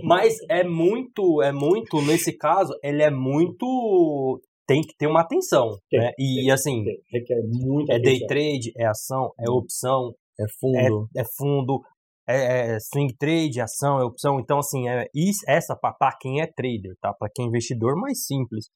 [0.05, 5.79] mas é muito, é muito, nesse caso, ele é muito tem que ter uma atenção,
[5.91, 6.13] tem, né?
[6.19, 7.91] E tem, assim, tem, requer muito.
[7.91, 11.81] É day trade, é ação, é opção, é fundo, é, é fundo,
[12.29, 14.39] é, é, swing trade, ação, é opção.
[14.39, 17.15] Então assim, é isso, essa para quem é trader, tá?
[17.15, 18.67] Para quem é investidor, mais simples.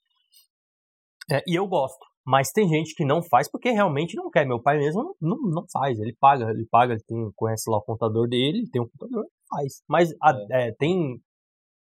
[1.30, 2.00] É, e eu gosto.
[2.24, 4.46] Mas tem gente que não faz porque realmente não quer.
[4.46, 5.98] Meu pai mesmo não, não, não faz.
[5.98, 9.82] Ele paga, ele paga, ele tem, conhece lá o contador dele, tem um contador, faz.
[9.88, 10.68] Mas a, é.
[10.68, 11.20] É, tem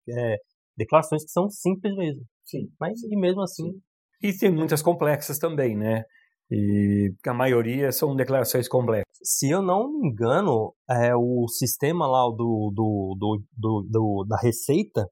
[0.08, 0.36] é,
[0.76, 2.24] declarações que são simples mesmo.
[2.44, 2.68] Sim.
[2.80, 3.80] Mas e mesmo assim
[4.22, 6.04] e tem muitas complexas também, né?
[6.50, 9.16] E a maioria são declarações complexas.
[9.22, 14.36] Se eu não me engano, é, o sistema lá do, do, do, do, do da
[14.36, 15.06] Receita,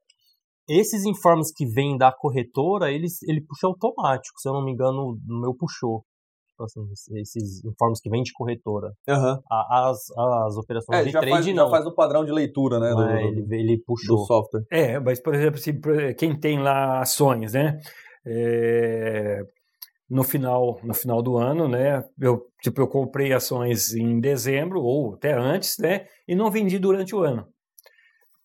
[0.69, 4.39] esses informes que vêm da corretora, eles, ele puxa automático.
[4.41, 6.05] Se eu não me engano, o meu puxou.
[6.51, 8.93] Tipo assim, esses informes que vêm de corretora.
[9.09, 9.39] Uhum.
[9.49, 11.65] As, as operações é, de já trade faz, não.
[11.67, 12.91] Já faz o padrão de leitura, né?
[12.91, 14.17] Do, é, ele, ele puxou.
[14.17, 14.65] Do software.
[14.73, 15.73] É, mas, por exemplo, se,
[16.15, 17.79] quem tem lá ações, né?
[18.31, 19.43] É,
[20.09, 22.05] no final no final do ano, né?
[22.21, 26.07] Eu tipo eu comprei ações em dezembro ou até antes, né?
[26.27, 27.47] E não vendi durante o ano.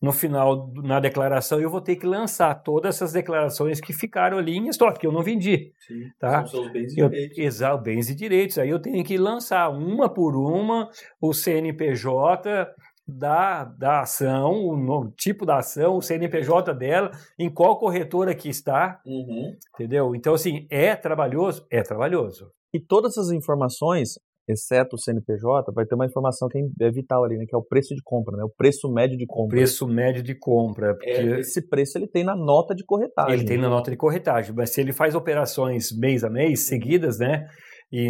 [0.01, 4.57] No final na declaração eu vou ter que lançar todas essas declarações que ficaram ali
[4.57, 6.45] em estoque que eu não vendi, Sim, tá?
[6.45, 7.37] São seus bens e eu, direitos.
[7.37, 8.57] Exato, bens e direitos.
[8.57, 10.89] Aí eu tenho que lançar uma por uma
[11.21, 12.67] o CNPJ
[13.07, 19.01] da, da ação, o tipo da ação, o CNPJ dela, em qual corretora que está,
[19.05, 19.53] uhum.
[19.75, 20.15] entendeu?
[20.15, 21.65] Então, assim, é trabalhoso?
[21.71, 22.51] É trabalhoso.
[22.73, 24.13] E todas essas informações,
[24.47, 27.63] exceto o CNPJ, vai ter uma informação que é vital ali, né, que é o
[27.63, 29.57] preço de compra, né, o preço médio de compra.
[29.57, 30.95] Preço médio de compra.
[30.95, 31.09] Porque...
[31.09, 33.33] É, esse preço ele tem na nota de corretagem.
[33.33, 37.19] Ele tem na nota de corretagem, mas se ele faz operações mês a mês, seguidas,
[37.19, 37.47] né,
[37.93, 38.09] e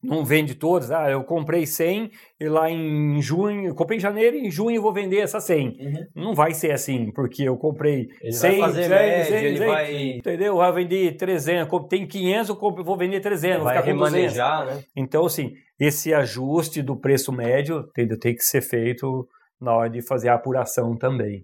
[0.00, 0.92] não vende todas.
[0.92, 4.76] Ah, eu comprei 100 e lá em junho, eu comprei em janeiro e em junho
[4.76, 5.66] eu vou vender essa 100.
[5.66, 6.06] Uhum.
[6.14, 9.58] Não vai ser assim, porque eu comprei ele 100, vai fazer 100, média, 100, ele
[9.58, 10.10] 100, vai...
[10.18, 10.62] entendeu?
[10.62, 14.36] Eu vender 300, tem 500, eu vou vender 300, vou ficar com 200.
[14.36, 14.84] Né?
[14.94, 19.28] Então, assim, esse ajuste do preço médio tem, tem que ser feito
[19.60, 21.42] na hora de fazer a apuração também.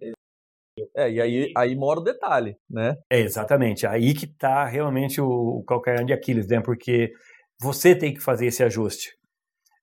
[0.97, 2.97] É, e aí, aí mora o detalhe, né?
[3.11, 3.85] É, exatamente.
[3.85, 6.61] Aí que está realmente o, o calcanhar de Aquiles, né?
[6.61, 7.13] Porque
[7.61, 9.11] você tem que fazer esse ajuste.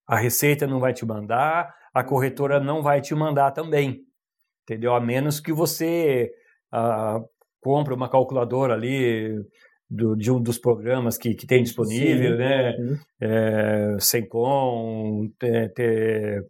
[0.07, 4.01] A receita não vai te mandar, a corretora não vai te mandar também.
[4.63, 4.93] Entendeu?
[4.93, 6.31] A menos que você
[6.71, 7.19] ah,
[7.61, 9.35] compre uma calculadora ali
[9.89, 12.73] do, de um dos programas que, que tem disponível, sim, né?
[13.21, 16.45] É, Sencom, ter, ter,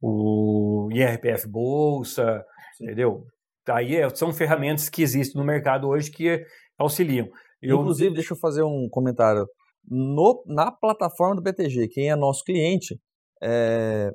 [0.00, 2.44] o IRPF Bolsa,
[2.76, 2.84] sim.
[2.84, 3.24] entendeu?
[3.68, 6.44] Aí é, são ferramentas que existem no mercado hoje que
[6.78, 7.28] auxiliam.
[7.62, 9.46] Eu, Inclusive, deixa eu fazer um comentário
[9.88, 12.98] no, na plataforma do BTG, quem é nosso cliente,
[13.42, 14.10] é,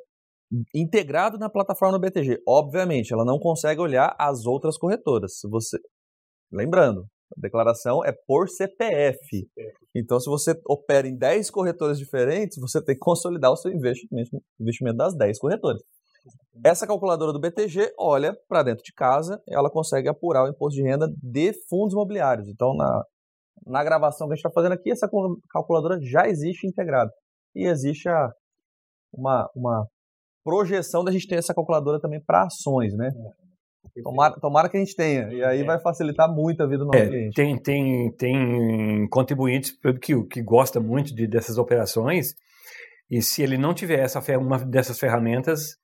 [0.74, 2.42] integrado na plataforma do BTG.
[2.48, 5.34] Obviamente, ela não consegue olhar as outras corretoras.
[5.50, 5.78] Você,
[6.52, 7.06] lembrando,
[7.38, 9.48] a declaração é por CPF.
[9.96, 14.42] Então, se você opera em 10 corretoras diferentes, você tem que consolidar o seu investimento,
[14.60, 15.82] investimento das 10 corretoras.
[16.64, 20.84] Essa calculadora do BTG olha para dentro de casa, ela consegue apurar o imposto de
[20.84, 22.50] renda de fundos imobiliários.
[22.50, 23.04] Então, na,
[23.66, 25.10] na gravação que a gente está fazendo aqui, essa
[25.50, 27.12] calculadora já existe integrada.
[27.56, 28.32] E existe a,
[29.14, 29.88] uma, uma
[30.44, 33.10] projeção da gente ter essa calculadora também para ações, né?
[33.10, 33.50] É.
[34.04, 35.64] Tomara, tomara que a gente tenha, e aí é.
[35.64, 37.36] vai facilitar muito a vida do nosso é, cliente.
[37.36, 42.34] Tem, tem, tem contribuintes que, que gosta muito de, dessas operações,
[43.10, 45.76] e se ele não tiver essa, uma dessas ferramentas,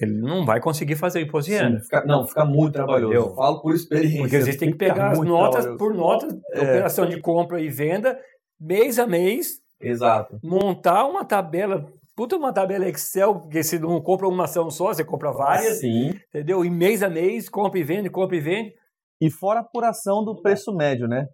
[0.00, 1.78] ele não vai conseguir fazer o imposto de renda.
[1.78, 3.12] Sim, fica, não, fica muito trabalhoso.
[3.12, 4.20] Eu falo por experiência.
[4.20, 5.78] Porque vocês têm que pegar as notas trabalhoso.
[5.78, 6.58] por nota, é.
[6.58, 8.18] operação de compra e venda,
[8.58, 9.60] mês a mês.
[9.80, 10.38] Exato.
[10.42, 15.04] Montar uma tabela, puta uma tabela Excel, porque se não compra uma ação só, você
[15.04, 15.80] compra várias.
[15.80, 16.14] Sim.
[16.28, 16.64] Entendeu?
[16.64, 18.74] E mês a mês, compra e vende, compra e vende.
[19.20, 21.28] E fora a apuração do preço médio, né?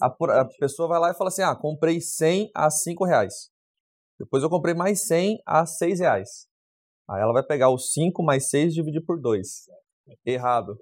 [0.00, 0.06] A,
[0.40, 3.50] a pessoa vai lá e fala assim, ah, comprei 100 a 5 reais.
[4.18, 6.46] Depois eu comprei mais 100 a 6 reais.
[7.08, 9.46] Aí ela vai pegar o 5 mais 6 e dividir por 2.
[10.24, 10.76] Errado.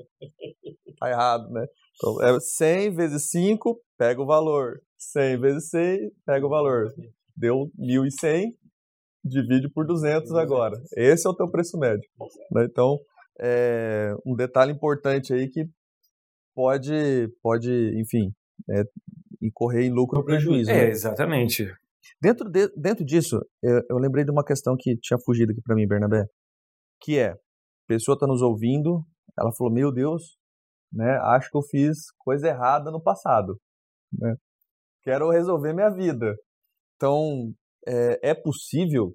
[0.99, 1.67] Tá errado, né?
[1.97, 4.81] Então, é 100 vezes 5, pega o valor.
[4.99, 6.93] 100 vezes 6, pega o valor.
[7.37, 8.55] Deu 1.100,
[9.25, 10.81] divide por 200 agora.
[10.97, 12.09] Esse é o teu preço médio.
[12.53, 12.65] Né?
[12.65, 12.99] Então,
[13.41, 15.69] é um detalhe importante aí que
[16.55, 18.33] pode, pode enfim,
[18.71, 18.85] é,
[19.41, 20.71] incorrer em lucro ou prejuízo.
[20.71, 20.89] É, né?
[20.91, 21.73] exatamente.
[22.21, 25.75] Dentro, de, dentro disso, eu, eu, lembrei de uma questão que tinha fugido aqui para
[25.75, 26.25] mim, Bernabé,
[27.01, 27.37] que é, a
[27.87, 29.05] pessoa está nos ouvindo,
[29.39, 30.37] ela falou, meu Deus,
[30.93, 33.59] né, acho que eu fiz coisa errada no passado,
[34.13, 34.35] né?
[35.03, 36.35] quero resolver minha vida.
[36.97, 37.53] Então,
[37.87, 39.15] é, é possível,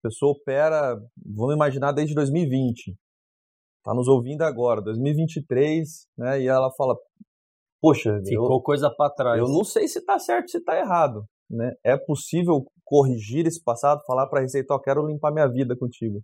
[0.00, 2.96] a pessoa opera, vamos imaginar, desde 2020,
[3.78, 6.96] está nos ouvindo agora, 2023, né, e ela fala,
[7.80, 9.38] poxa, ficou eu, coisa para trás.
[9.38, 11.24] Eu não sei se está certo, se está errado.
[11.50, 11.72] Né?
[11.84, 16.22] É possível corrigir esse passado, falar para a Receita, oh, quero limpar minha vida contigo.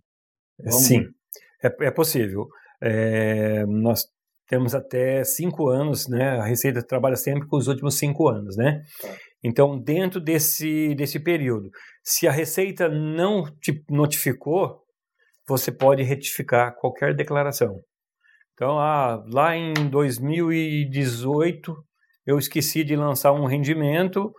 [0.59, 1.05] Vamos Sim,
[1.63, 2.47] é, é, possível.
[2.81, 4.05] É, nós
[4.47, 6.39] temos até cinco anos, né?
[6.39, 8.81] A Receita trabalha sempre com os últimos cinco anos, né?
[9.01, 9.15] Tá.
[9.43, 11.69] Então, dentro desse, desse período,
[12.03, 14.83] se a Receita não te notificou,
[15.47, 17.81] você pode retificar qualquer declaração.
[18.53, 21.75] Então, ah, lá em 2018,
[22.25, 24.33] eu esqueci de lançar um rendimento,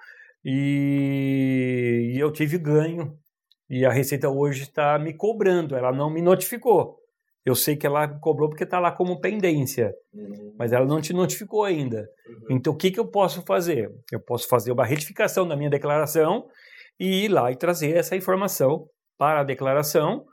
[0.44, 3.18] e, e eu tive ganho.
[3.68, 6.98] E a Receita hoje está me cobrando, ela não me notificou.
[7.44, 10.54] Eu sei que ela cobrou porque está lá como pendência, uhum.
[10.58, 12.08] mas ela não te notificou ainda.
[12.28, 12.56] Uhum.
[12.56, 13.88] Então, o que, que eu posso fazer?
[14.10, 16.48] Eu posso fazer uma retificação da minha declaração
[16.98, 20.24] e ir lá e trazer essa informação para a declaração.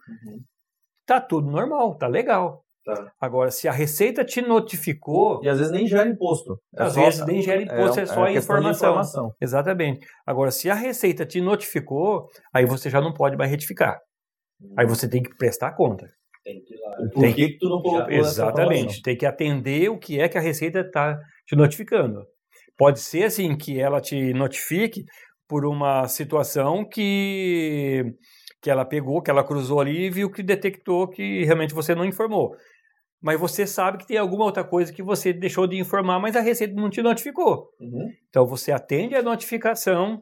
[1.02, 1.28] Está uhum.
[1.28, 2.63] tudo normal, está legal.
[2.84, 3.14] Tá.
[3.20, 5.40] Agora, se a Receita te notificou.
[5.42, 6.60] E às vezes nem gera imposto.
[6.78, 8.90] É às vezes nem gera imposto, é, é só é informação.
[8.90, 9.36] informação.
[9.40, 10.06] Exatamente.
[10.26, 13.98] Agora, se a Receita te notificou, aí você já não pode mais retificar.
[14.62, 14.74] Hum.
[14.78, 16.10] Aí você tem que prestar conta.
[16.44, 16.96] Tem que ir lá.
[17.14, 19.02] Por tem que, que tu não colocou Exatamente.
[19.02, 21.18] Tem que atender o que é que a Receita está
[21.48, 22.26] te notificando.
[22.78, 25.06] Pode ser assim que ela te notifique
[25.48, 28.04] por uma situação que
[28.62, 32.06] que ela pegou, que ela cruzou ali e viu que detectou que realmente você não
[32.06, 32.56] informou
[33.24, 36.42] mas você sabe que tem alguma outra coisa que você deixou de informar, mas a
[36.42, 37.70] Receita não te notificou.
[37.80, 38.10] Uhum.
[38.30, 40.22] Então você atende a notificação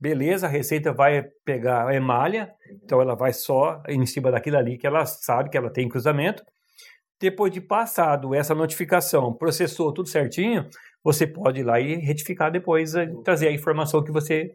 [0.00, 2.50] beleza, a Receita vai pegar a emalha,
[2.82, 6.42] então ela vai só em cima daquilo ali que ela sabe que ela tem cruzamento.
[7.20, 10.66] Depois de passado essa notificação, processou tudo certinho,
[11.02, 14.50] você pode ir lá e retificar depois, eh, trazer a informação que você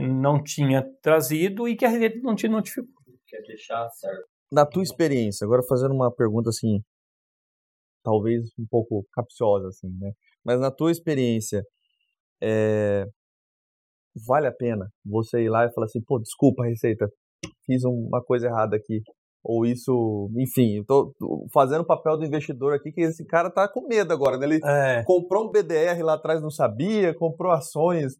[0.00, 2.92] não tinha trazido e que a Receita não te notificou.
[3.26, 4.24] Quer deixar certo.
[4.52, 6.80] Na tua experiência, agora fazendo uma pergunta assim,
[8.06, 10.12] talvez um pouco capciosa, assim, né?
[10.44, 11.64] Mas na tua experiência,
[12.40, 13.04] é,
[14.24, 17.08] vale a pena você ir lá e falar assim, pô, desculpa, Receita,
[17.66, 19.02] fiz uma coisa errada aqui.
[19.42, 21.12] Ou isso, enfim, eu tô
[21.52, 24.46] fazendo o papel do investidor aqui, que esse cara tá com medo agora, né?
[24.46, 25.02] Ele é.
[25.04, 28.14] comprou um BDR lá atrás, não sabia, comprou ações,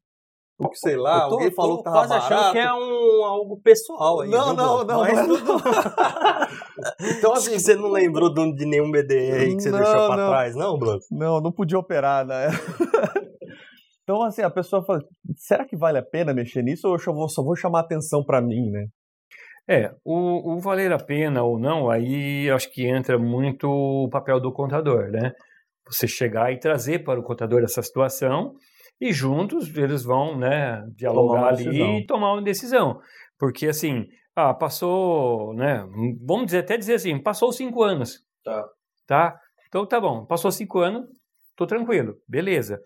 [0.59, 2.35] o que sei lá, tô, alguém falou que tava quase barato.
[2.35, 4.31] achando que é um, algo pessoal aí.
[4.31, 5.01] Não, não, não.
[5.01, 5.37] Mas não.
[7.19, 10.29] Então, assim, você não lembrou de nenhum BDR que você não, deixou pra não.
[10.29, 10.99] trás, não, Bruno?
[11.11, 12.49] Não, não podia operar, né?
[14.03, 15.03] Então, assim, a pessoa fala,
[15.37, 18.25] será que vale a pena mexer nisso ou eu só vou, só vou chamar atenção
[18.25, 18.87] para mim, né?
[19.69, 24.39] É, o, o, valer a pena ou não, aí acho que entra muito o papel
[24.39, 25.33] do contador, né?
[25.89, 28.55] Você chegar e trazer para o contador essa situação
[29.01, 33.01] e juntos eles vão, né, dialogar ali e tomar uma decisão.
[33.39, 35.87] Porque, assim, ah, passou, né,
[36.25, 38.25] vamos dizer, até dizer assim, passou cinco anos.
[38.43, 38.69] Tá.
[39.07, 39.41] Tá?
[39.69, 41.07] Então tá bom, passou cinco anos,
[41.57, 42.81] tô tranquilo, beleza.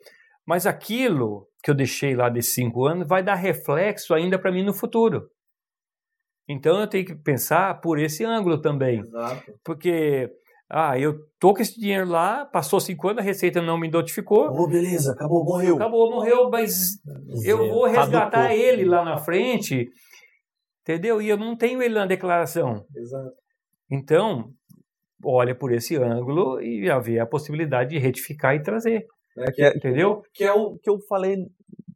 [0.46, 4.64] Mas aquilo que eu deixei lá desses cinco anos vai dar reflexo ainda para mim
[4.64, 5.30] no futuro.
[6.48, 9.00] Então eu tenho que pensar por esse ângulo também.
[9.00, 9.52] Exato.
[9.62, 10.28] Porque,
[10.70, 14.46] ah, eu tô com esse dinheiro lá, passou cinco anos, a Receita não me notificou.
[14.52, 15.74] Oh, beleza, acabou, morreu.
[15.74, 17.00] Acabou, morreu, mas
[17.44, 19.88] eu vou resgatar ele lá na frente,
[20.82, 21.20] entendeu?
[21.20, 22.86] E eu não tenho ele na declaração.
[22.94, 23.32] Exato.
[23.90, 24.52] Então,
[25.24, 29.04] olha por esse ângulo e haver a possibilidade de retificar e trazer.
[29.36, 29.46] Né?
[29.52, 30.22] Que é, Entendeu?
[30.32, 31.36] Que é o que eu falei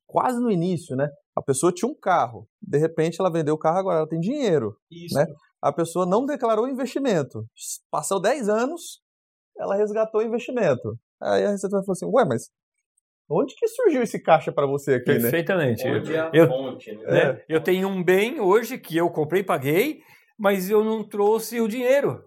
[0.05, 1.09] quase no início, né?
[1.37, 4.77] A pessoa tinha um carro, de repente ela vendeu o carro, agora ela tem dinheiro.
[4.91, 5.17] Isso.
[5.17, 5.27] Né?
[5.65, 7.47] A pessoa não declarou investimento.
[7.91, 9.01] Passou 10 anos,
[9.59, 10.99] ela resgatou o investimento.
[11.19, 12.51] Aí a Receita vai falar assim, ué, mas
[13.31, 15.83] onde que surgiu esse caixa para você aqui, Perfeitamente.
[15.83, 15.93] né?
[15.93, 16.37] Perfeitamente.
[16.37, 17.33] É eu, fonte, né?
[17.33, 17.45] né?
[17.49, 20.03] eu tenho um bem hoje que eu comprei e paguei,
[20.39, 22.23] mas eu não trouxe o dinheiro.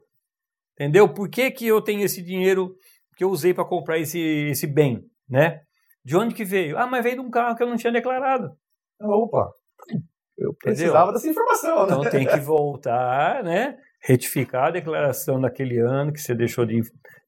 [0.73, 1.07] Entendeu?
[1.07, 2.75] Por que, que eu tenho esse dinheiro
[3.15, 4.19] que eu usei para comprar esse,
[4.49, 5.61] esse bem, né?
[6.03, 6.75] De onde que veio?
[6.75, 8.49] Ah, mas veio de um carro que eu não tinha declarado.
[8.99, 9.51] Opa,
[10.37, 11.13] eu precisava Entendeu?
[11.13, 11.83] dessa informação, né?
[11.83, 13.77] Então tem que voltar, né?
[14.01, 16.81] Retificar a declaração daquele ano que você deixou de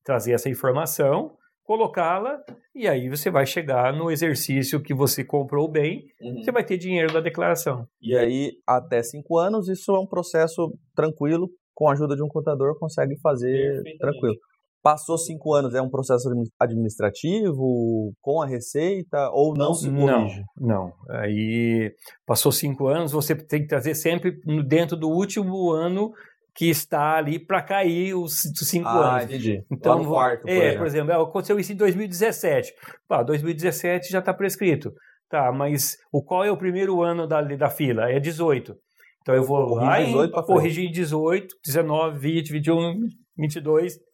[0.04, 2.40] trazer essa informação, colocá-la
[2.74, 6.44] e aí você vai chegar no exercício que você comprou bem, uhum.
[6.44, 7.88] você vai ter dinheiro da declaração.
[8.02, 12.28] E aí, até cinco anos, isso é um processo tranquilo, com a ajuda de um
[12.28, 14.36] contador, consegue fazer tranquilo.
[14.82, 20.42] Passou cinco anos, é um processo administrativo com a receita ou não se corrige?
[20.58, 20.94] Não, não.
[21.18, 21.94] Aí
[22.26, 26.14] passou cinco anos, você tem que trazer sempre dentro do último ano
[26.56, 29.24] que está ali para cair os cinco ah, anos.
[29.26, 29.64] entendi.
[29.72, 30.78] Então, Lá quarto, por é, exemplo.
[30.78, 32.74] por exemplo, aconteceu isso em 2017.
[33.08, 34.94] Pá, 2017 já está prescrito.
[35.30, 38.10] Tá, mas o qual é o primeiro ano da, da fila?
[38.10, 38.76] É 18.
[39.22, 42.94] Então eu vou lá e corrigir 18, 19, 20, 21,
[43.38, 44.09] 22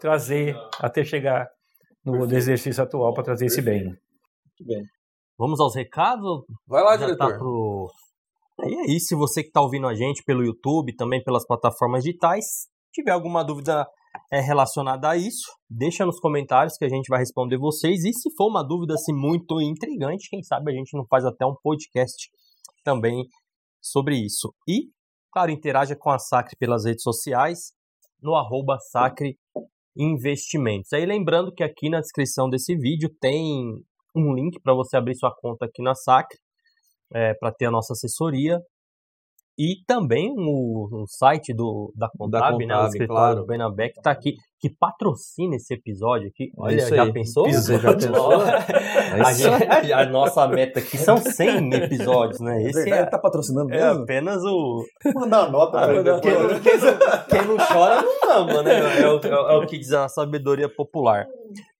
[0.00, 1.48] trazer até chegar
[2.04, 3.84] no exercício atual para trazer esse bem.
[3.84, 4.82] Muito bem.
[5.38, 6.44] Vamos aos recados?
[6.66, 7.32] Vai lá, Já diretor.
[7.32, 7.90] Tá pro...
[8.64, 12.44] E aí, se você que está ouvindo a gente pelo YouTube, também pelas plataformas digitais,
[12.90, 13.86] tiver alguma dúvida
[14.32, 18.02] é, relacionada a isso, deixa nos comentários que a gente vai responder vocês.
[18.04, 21.44] E se for uma dúvida assim, muito intrigante, quem sabe a gente não faz até
[21.44, 22.30] um podcast
[22.82, 23.26] também
[23.82, 24.54] sobre isso.
[24.66, 24.88] E,
[25.30, 27.72] claro, interaja com a Sacre pelas redes sociais,
[28.22, 29.36] no arroba Sacre
[29.96, 30.92] investimentos.
[30.92, 33.82] Aí lembrando que aqui na descrição desse vídeo tem
[34.14, 36.38] um link para você abrir sua conta aqui na Sacre,
[37.12, 38.60] é, para ter a nossa assessoria.
[39.58, 43.40] E também o, o site do, da Contab, né, o escritório claro.
[43.40, 46.44] do Benabec, está aqui, que patrocina esse episódio aqui.
[46.44, 47.50] É Olha, já pensou?
[47.50, 48.32] Você já pensou?
[49.24, 52.62] a, gente, a, nossa meta aqui são 100 episódios, né?
[52.64, 54.02] É Esse é, é, tá patrocinando é mesmo?
[54.02, 54.84] apenas o...
[55.14, 56.78] Mandar nota ah, pra quem, quem,
[57.30, 59.00] quem, não chora não ama, né?
[59.00, 61.26] É o, é o que diz a sabedoria popular.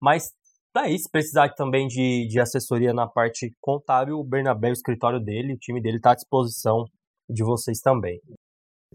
[0.00, 0.32] Mas
[0.74, 5.54] Daí, se precisar também de, de assessoria na parte contábil, o Bernabé, o escritório dele,
[5.54, 6.84] o time dele está à disposição
[7.28, 8.20] de vocês também.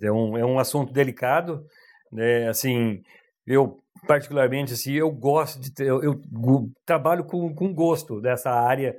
[0.02, 1.64] É um, é um assunto delicado,
[2.12, 2.48] né?
[2.48, 3.02] Assim,
[3.46, 6.20] eu particularmente assim, eu gosto de ter, eu, eu
[6.86, 8.96] trabalho com, com gosto dessa área.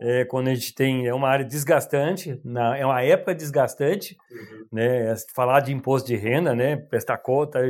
[0.00, 4.66] É, quando a gente tem é uma área desgastante, na, é uma época desgastante, uhum.
[4.72, 5.14] né?
[5.34, 6.76] Falar de imposto de renda, né?
[6.76, 7.60] Prestar conta,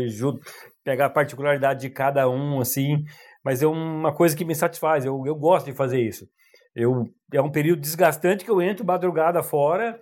[0.84, 3.04] pegar a particularidade de cada um, assim.
[3.42, 5.04] Mas é uma coisa que me satisfaz.
[5.04, 6.26] Eu, eu gosto de fazer isso.
[6.74, 9.98] Eu, é um período desgastante que eu entro madrugada fora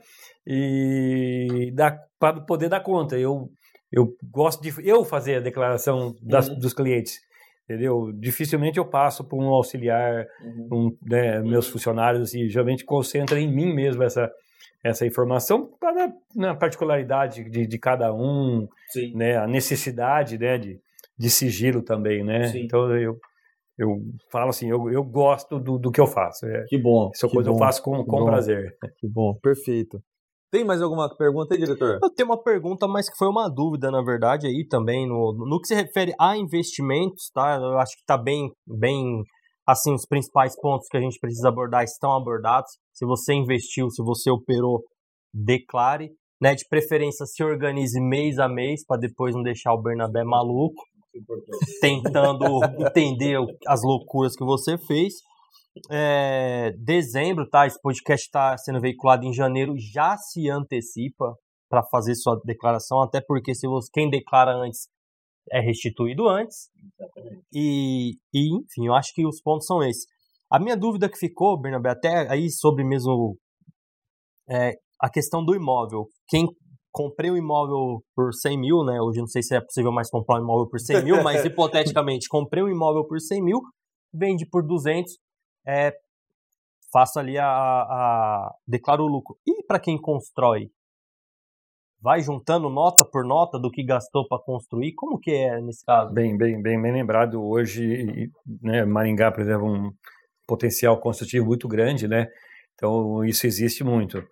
[0.47, 1.73] e
[2.19, 3.19] para poder dar conta.
[3.19, 3.51] Eu,
[3.91, 6.59] eu gosto de eu fazer a declaração das, uhum.
[6.59, 7.21] dos clientes
[7.65, 8.13] entendeu?
[8.13, 10.69] Dificilmente eu passo por um auxiliar, uhum.
[10.73, 14.31] um, né, meus funcionários, e geralmente concentra em mim mesmo essa,
[14.85, 19.15] essa informação para na particularidade de, de cada um, Sim.
[19.15, 20.81] né, a necessidade, né, de,
[21.17, 22.49] de sigilo também, né?
[22.49, 22.65] Sim.
[22.65, 23.19] Então eu
[23.79, 26.47] eu falo assim, eu, eu gosto do, do que eu faço.
[26.47, 27.11] É, que bom.
[27.13, 28.77] Essa coisa bom, eu faço com, com prazer.
[28.99, 30.01] Que bom, perfeito.
[30.53, 31.99] Tem mais alguma pergunta aí, diretor?
[32.03, 35.59] Eu tenho uma pergunta, mas que foi uma dúvida, na verdade, aí também, no, no
[35.59, 37.57] que se refere a investimentos, tá?
[37.57, 39.23] Eu acho que está bem, bem,
[39.67, 42.71] assim, os principais pontos que a gente precisa abordar estão abordados.
[42.93, 44.85] Se você investiu, se você operou,
[45.33, 46.11] declare.
[46.39, 50.83] Né, de preferência, se organize mês a mês, para depois não deixar o Bernabé maluco,
[51.81, 52.45] tentando
[52.81, 53.39] entender
[53.69, 55.15] as loucuras que você fez
[55.91, 57.67] é, dezembro, tá?
[57.67, 61.35] Esse podcast está sendo veiculado em janeiro, já se antecipa
[61.69, 64.89] para fazer sua declaração, até porque se você, quem declara antes
[65.51, 66.69] é restituído antes.
[67.53, 70.05] E, e, enfim, eu acho que os pontos são esses.
[70.51, 73.37] A minha dúvida que ficou, Bernabé, até aí sobre mesmo
[74.49, 76.07] é, a questão do imóvel.
[76.29, 76.47] Quem
[76.93, 79.01] comprei o um imóvel por 100 mil, né?
[79.01, 82.29] Hoje não sei se é possível mais comprar um imóvel por 100 mil, mas hipoteticamente
[82.29, 83.61] comprei um imóvel por 100 mil,
[84.13, 85.11] vende por 200,
[85.67, 85.95] é,
[86.93, 89.37] faço ali a, a declaro o lucro.
[89.47, 90.71] E para quem constrói,
[92.01, 94.93] vai juntando nota por nota do que gastou para construir?
[94.95, 96.13] Como que é nesse caso?
[96.13, 97.43] Bem, bem, bem, bem lembrado.
[97.43, 99.93] Hoje, né, Maringá, exemplo, um
[100.47, 102.27] potencial construtivo muito grande, né?
[102.75, 104.23] Então isso existe muito.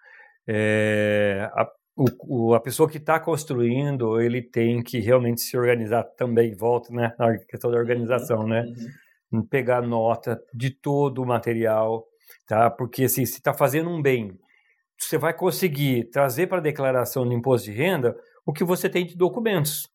[0.46, 6.54] É, a, o, a pessoa que está construindo, ele tem que realmente se organizar também,
[6.54, 8.62] volta né, na questão da organização, né?
[8.62, 9.09] Uhum
[9.48, 12.06] pegar nota de todo o material,
[12.46, 12.70] tá?
[12.70, 14.38] Porque assim, se está fazendo um bem,
[14.98, 19.06] você vai conseguir trazer para a declaração de imposto de renda o que você tem
[19.06, 19.88] de documentos,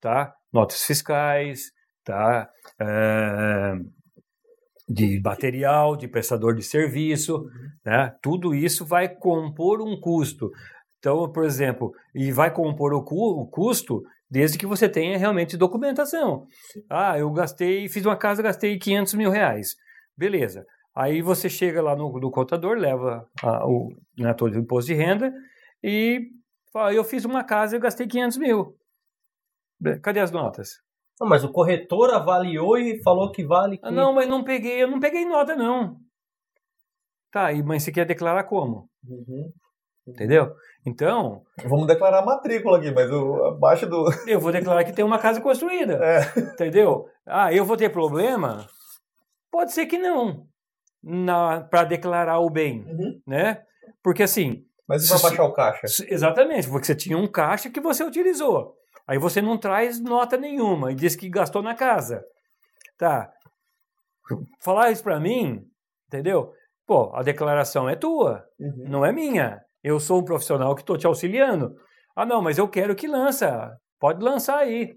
[0.00, 0.34] tá?
[0.52, 1.72] Notas fiscais,
[2.04, 2.48] tá?
[2.80, 3.74] É,
[4.88, 7.46] de material, de prestador de serviço,
[7.84, 8.14] né?
[8.22, 10.50] Tudo isso vai compor um custo.
[10.98, 14.02] Então, por exemplo, e vai compor o, cu, o custo
[14.32, 16.46] desde que você tenha realmente documentação.
[16.88, 19.76] Ah, eu gastei, fiz uma casa, gastei 500 mil reais.
[20.16, 20.64] Beleza.
[20.96, 24.94] Aí você chega lá no, no contador, leva a, o, né, todo o imposto de
[24.94, 25.30] renda
[25.84, 26.30] e
[26.72, 28.74] fala, eu fiz uma casa e gastei 500 mil.
[30.02, 30.70] Cadê as notas?
[31.20, 33.76] Não, mas o corretor avaliou e falou que vale.
[33.76, 33.86] Que...
[33.86, 35.98] Ah, não, mas não peguei, eu não peguei nota, não.
[37.30, 38.88] Tá, mas você quer declarar como?
[39.06, 39.52] Uhum.
[40.06, 40.52] Entendeu?
[40.84, 41.42] Então.
[41.64, 44.04] Vamos declarar a matrícula aqui, mas abaixo do.
[44.26, 45.98] Eu vou declarar que tem uma casa construída.
[46.02, 46.38] É.
[46.38, 47.06] Entendeu?
[47.24, 48.66] Ah, eu vou ter problema?
[49.50, 50.46] Pode ser que não.
[51.70, 52.84] Para declarar o bem.
[52.84, 53.20] Uhum.
[53.26, 53.62] Né?
[54.02, 54.64] Porque assim.
[54.88, 55.86] Mas você vai baixar o caixa.
[56.08, 58.74] Exatamente, porque você tinha um caixa que você utilizou.
[59.06, 62.24] Aí você não traz nota nenhuma e diz que gastou na casa.
[62.98, 63.32] Tá.
[64.60, 65.64] Falar isso para mim,
[66.08, 66.52] entendeu?
[66.86, 68.84] Pô, a declaração é tua, uhum.
[68.88, 69.60] não é minha.
[69.82, 71.74] Eu sou um profissional que estou te auxiliando.
[72.14, 73.76] Ah, não, mas eu quero que lança.
[73.98, 74.94] Pode lançar aí.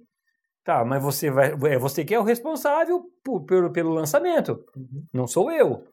[0.63, 4.63] Tá, mas você vai, é você que é o responsável por, pelo, pelo lançamento.
[4.75, 5.05] Uhum.
[5.13, 5.87] Não sou eu.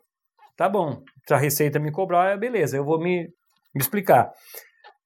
[0.56, 1.02] Tá bom.
[1.26, 3.28] Se a Receita me cobrar, beleza, eu vou me,
[3.74, 4.32] me explicar.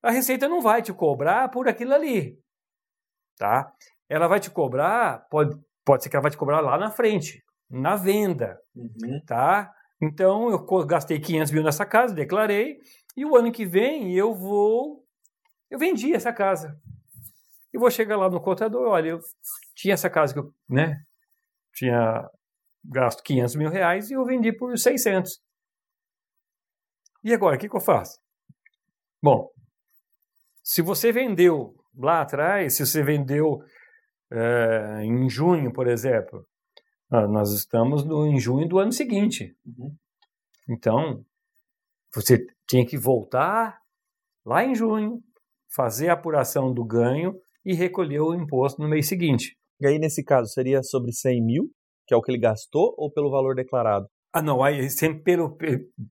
[0.03, 2.39] A Receita não vai te cobrar por aquilo ali.
[3.37, 3.73] Tá?
[4.09, 7.43] Ela vai te cobrar, pode, pode ser que ela vai te cobrar lá na frente,
[7.69, 8.57] na venda.
[8.75, 9.21] Uhum.
[9.27, 9.73] Tá?
[10.01, 12.79] Então, eu gastei 500 mil nessa casa, declarei,
[13.17, 15.05] e o ano que vem eu vou.
[15.71, 16.79] Eu vendi essa casa.
[17.73, 19.21] E vou chegar lá no contador, olha, eu
[19.75, 21.03] tinha essa casa que eu, né,
[21.75, 22.29] tinha
[22.85, 25.41] gasto 500 mil reais e eu vendi por 600.
[27.25, 28.19] E agora, o que, que eu faço?
[29.23, 29.51] Bom,
[30.63, 33.61] se você vendeu lá atrás, se você vendeu
[34.31, 36.47] é, em junho, por exemplo,
[37.11, 39.57] ah, nós estamos no, em junho do ano seguinte.
[39.65, 39.95] Uhum.
[40.69, 41.25] Então,
[42.15, 43.79] você tinha que voltar
[44.45, 45.21] lá em junho,
[45.75, 47.35] fazer a apuração do ganho
[47.65, 49.57] e recolher o imposto no mês seguinte.
[49.81, 51.71] E aí, nesse caso, seria sobre 100 mil,
[52.07, 54.07] que é o que ele gastou, ou pelo valor declarado?
[54.33, 55.57] Ah, não, aí sempre pelo.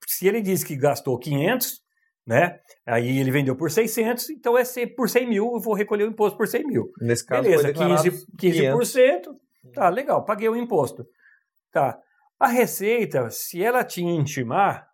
[0.08, 1.82] Se ele diz que gastou 500,
[2.28, 2.60] né?
[2.86, 4.64] Aí ele vendeu por 600, então é
[4.96, 6.92] por 100 mil, eu vou recolher o imposto por 100 mil.
[7.00, 9.22] Nesse caso, Beleza, 15%, 15%,
[9.74, 11.06] tá legal, paguei o imposto.
[11.72, 12.00] Tá.
[12.40, 14.88] A Receita, se ela te intimar,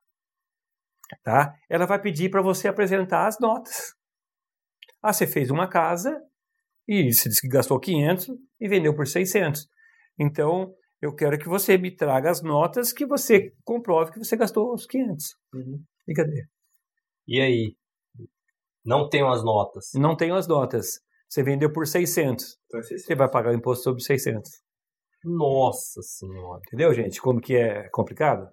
[1.23, 1.55] tá?
[1.69, 3.93] Ela vai pedir para você apresentar as notas.
[5.01, 6.21] Ah, você fez uma casa
[6.87, 8.27] e você disse que gastou 500
[8.59, 9.67] e vendeu por 600.
[10.19, 14.73] Então, eu quero que você me traga as notas que você comprove que você gastou
[14.73, 15.35] os 500.
[15.53, 15.83] Uhum.
[16.07, 16.45] E cadê?
[17.27, 17.75] E aí?
[18.85, 19.91] Não tenho as notas.
[19.95, 20.99] Não tenho as notas.
[21.27, 22.57] Você vendeu por 600.
[22.65, 23.05] Então é 600.
[23.05, 24.51] Você vai pagar o imposto sobre 600.
[25.23, 26.61] Nossa Senhora.
[26.67, 27.21] Entendeu, gente?
[27.21, 28.51] Como que é complicado?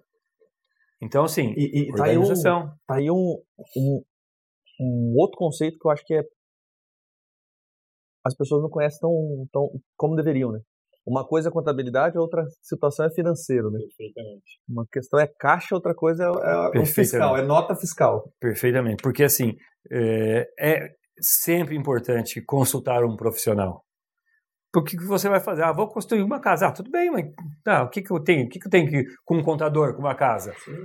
[1.01, 2.73] Então, assim, e, e tá organização.
[2.85, 4.03] Tá aí, um, tá aí um, um,
[4.81, 6.23] um outro conceito que eu acho que é
[8.25, 10.59] as pessoas não conhecem tão, tão como deveriam, né?
[11.05, 13.79] Uma coisa é contabilidade, outra situação é financeiro, né?
[13.79, 14.59] Perfeitamente.
[14.67, 16.23] Uma questão é caixa, outra coisa
[16.73, 18.31] é, é fiscal, é nota fiscal.
[18.39, 19.55] Perfeitamente, porque assim,
[19.91, 20.89] é, é
[21.19, 23.83] sempre importante consultar um profissional.
[24.71, 25.63] Porque que você vai fazer?
[25.63, 26.67] Ah, vou construir uma casa.
[26.67, 27.25] Ah, tudo bem, mas
[27.63, 28.45] tá, o que, que eu tenho?
[28.45, 30.53] O que, que eu tenho que, com um contador, com uma casa?
[30.63, 30.77] Sim.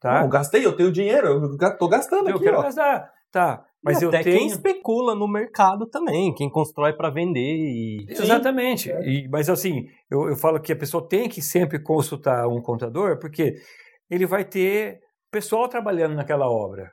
[0.00, 0.20] Tá?
[0.20, 1.28] Não, gastei, eu tenho dinheiro,
[1.60, 2.62] eu tô gastando eu aqui, quero ó.
[2.62, 3.08] gastar.
[3.30, 4.36] Tá, mas e eu até tenho...
[4.36, 7.40] quem especula no mercado também, quem constrói para vender.
[7.40, 8.06] E...
[8.08, 8.90] Exatamente.
[8.90, 13.18] E, mas assim, eu, eu falo que a pessoa tem que sempre consultar um contador,
[13.18, 13.54] porque
[14.10, 15.00] ele vai ter
[15.32, 16.92] pessoal trabalhando naquela obra.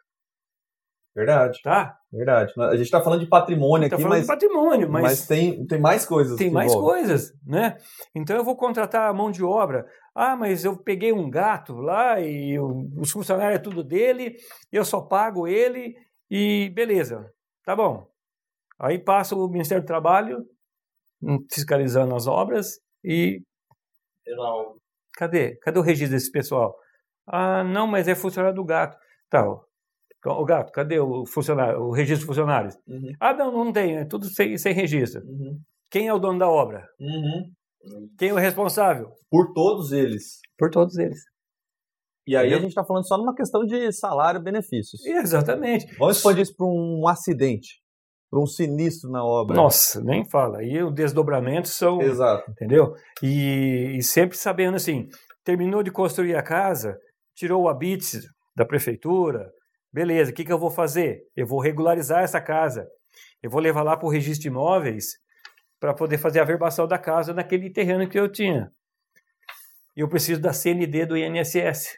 [1.16, 1.60] Verdade.
[1.62, 1.98] Tá?
[2.12, 2.54] Verdade.
[2.58, 5.80] A gente está falando de patrimônio tá aqui, mas, de patrimônio, mas, mas tem, tem
[5.80, 6.38] mais coisas.
[6.38, 7.78] Tem mais coisas, né?
[8.16, 9.86] Então eu vou contratar a mão de obra.
[10.16, 14.36] Ah, mas eu peguei um gato lá e os funcionários é tudo dele,
[14.72, 15.96] eu só pago ele
[16.30, 17.32] e beleza,
[17.64, 18.08] tá bom.
[18.80, 20.46] Aí passa o Ministério do Trabalho
[21.22, 23.42] hum, fiscalizando as obras e.
[24.28, 24.76] Não.
[25.14, 25.56] Cadê?
[25.58, 26.76] Cadê o registro desse pessoal?
[27.28, 28.98] Ah, não, mas é funcionário do gato.
[29.30, 29.46] Tá,
[30.26, 32.76] o gato, cadê o funcionário, o registro de funcionários?
[32.88, 33.14] Uhum.
[33.20, 35.22] Ah, não, não tem, é tudo sem, sem registro.
[35.26, 35.60] Uhum.
[35.90, 36.88] Quem é o dono da obra?
[37.00, 37.52] Uhum.
[38.18, 39.12] Quem é o responsável?
[39.30, 40.40] Por todos eles.
[40.58, 41.20] Por todos eles.
[42.28, 45.04] E aí a gente está falando só numa questão de salário e benefícios.
[45.04, 45.88] Exatamente.
[45.98, 47.82] Vamos expandir isso para um acidente,
[48.30, 49.56] para um sinistro na obra.
[49.56, 50.60] Nossa, nem fala.
[50.60, 52.00] Aí o desdobramento são.
[52.02, 52.52] Exato.
[52.52, 52.94] Entendeu?
[53.24, 55.08] E, e sempre sabendo assim:
[55.44, 57.00] terminou de construir a casa,
[57.36, 58.20] tirou o habite
[58.56, 59.50] da prefeitura,
[59.92, 61.24] beleza, o que, que eu vou fazer?
[61.36, 62.88] Eu vou regularizar essa casa.
[63.42, 65.18] Eu vou levar lá para o registro de imóveis
[65.80, 68.72] para poder fazer a verbação da casa naquele terreno que eu tinha.
[69.96, 71.98] Eu preciso da CND do INSS.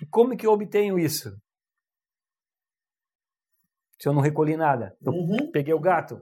[0.00, 1.30] E como que eu obtenho isso?
[4.00, 4.96] Se eu não recolhi nada.
[5.02, 5.50] Eu uhum.
[5.52, 6.20] peguei o gato,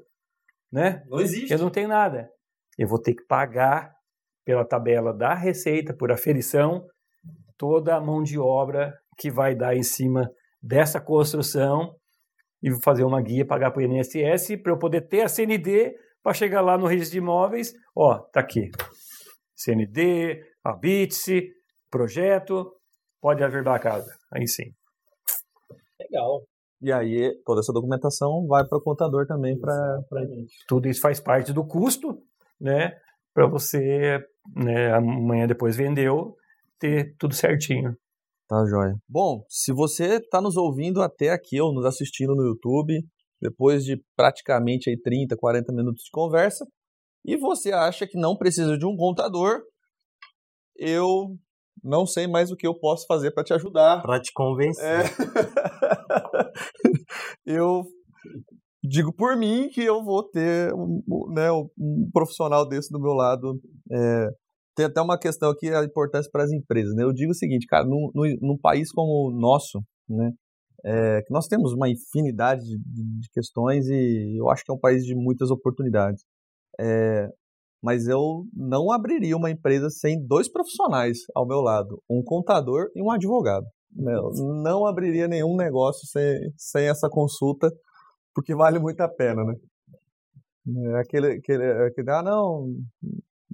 [0.72, 1.04] né?
[1.06, 1.52] Não existe.
[1.52, 2.28] Eu não tenho nada.
[2.76, 3.94] Eu vou ter que pagar
[4.44, 6.86] pela tabela da receita, por aferição,
[7.56, 10.30] toda a mão de obra que vai dar em cima
[10.62, 11.94] dessa construção
[12.62, 16.34] e fazer uma guia, pagar para o INSS para eu poder ter a CND para
[16.34, 17.72] chegar lá no registro de imóveis.
[17.94, 18.70] Ó, tá aqui.
[19.54, 21.52] CND, a BITSE,
[21.90, 22.72] projeto,
[23.20, 24.16] pode averbar a casa.
[24.32, 24.72] Aí sim.
[26.00, 26.42] Legal.
[26.80, 30.54] E aí, toda essa documentação vai para o contador também para gente.
[30.68, 32.22] Tudo isso faz parte do custo,
[32.60, 32.96] né?
[33.34, 36.36] Para você, né, amanhã depois vendeu,
[36.78, 37.96] ter tudo certinho.
[38.48, 38.96] Tá, joia.
[39.06, 42.98] Bom, se você está nos ouvindo até aqui ou nos assistindo no YouTube,
[43.42, 46.66] depois de praticamente aí 30, 40 minutos de conversa,
[47.26, 49.60] e você acha que não precisa de um contador,
[50.78, 51.36] eu
[51.84, 54.00] não sei mais o que eu posso fazer para te ajudar.
[54.00, 54.82] Para te convencer.
[54.82, 55.04] É...
[57.44, 57.84] eu
[58.82, 61.02] digo por mim que eu vou ter um,
[61.34, 63.60] né, um profissional desse do meu lado.
[63.92, 64.30] É...
[64.78, 66.94] Tem até uma questão aqui, a importância para as empresas.
[66.94, 67.02] Né?
[67.02, 70.30] Eu digo o seguinte, cara, num, num país como o nosso, né,
[70.84, 74.78] é, que nós temos uma infinidade de, de, questões e eu acho que é um
[74.78, 76.22] país de muitas oportunidades.
[76.78, 77.28] É,
[77.82, 83.02] mas eu não abriria uma empresa sem dois profissionais ao meu lado, um contador e
[83.02, 83.66] um advogado.
[83.96, 84.30] Eu
[84.62, 87.68] não abriria nenhum negócio sem, sem essa consulta,
[88.32, 89.54] porque vale muito a pena, né?
[90.92, 92.76] É aquele, aquele, aquele, ah, não,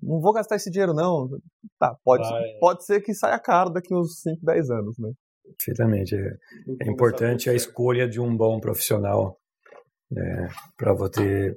[0.05, 1.29] não vou gastar esse dinheiro, não.
[1.79, 2.29] Tá, pode,
[2.61, 5.11] pode ser que saia caro daqui uns 5, 10 anos, né?
[5.57, 6.15] Perfeitamente.
[6.15, 6.37] É,
[6.83, 9.39] é importante a escolha de um bom profissional
[10.11, 11.57] né, para você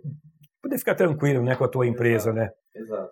[0.62, 2.50] poder ficar tranquilo né, com a tua empresa, né?
[2.76, 3.12] Exato.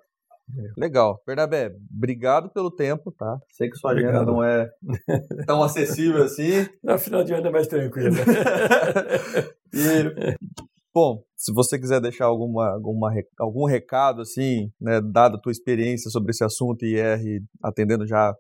[0.78, 1.22] Legal.
[1.26, 3.40] Bernabé, obrigado pelo tempo, tá?
[3.52, 4.16] Sei que sua obrigado.
[4.16, 4.70] agenda não é
[5.48, 6.68] tão acessível assim.
[6.84, 8.16] No final de ano é mais tranquilo.
[9.74, 10.36] e,
[10.96, 16.10] bom, se você quiser deixar alguma, alguma, algum recado, assim, né, dada a tua experiência
[16.10, 18.34] sobre esse assunto e IR atendendo já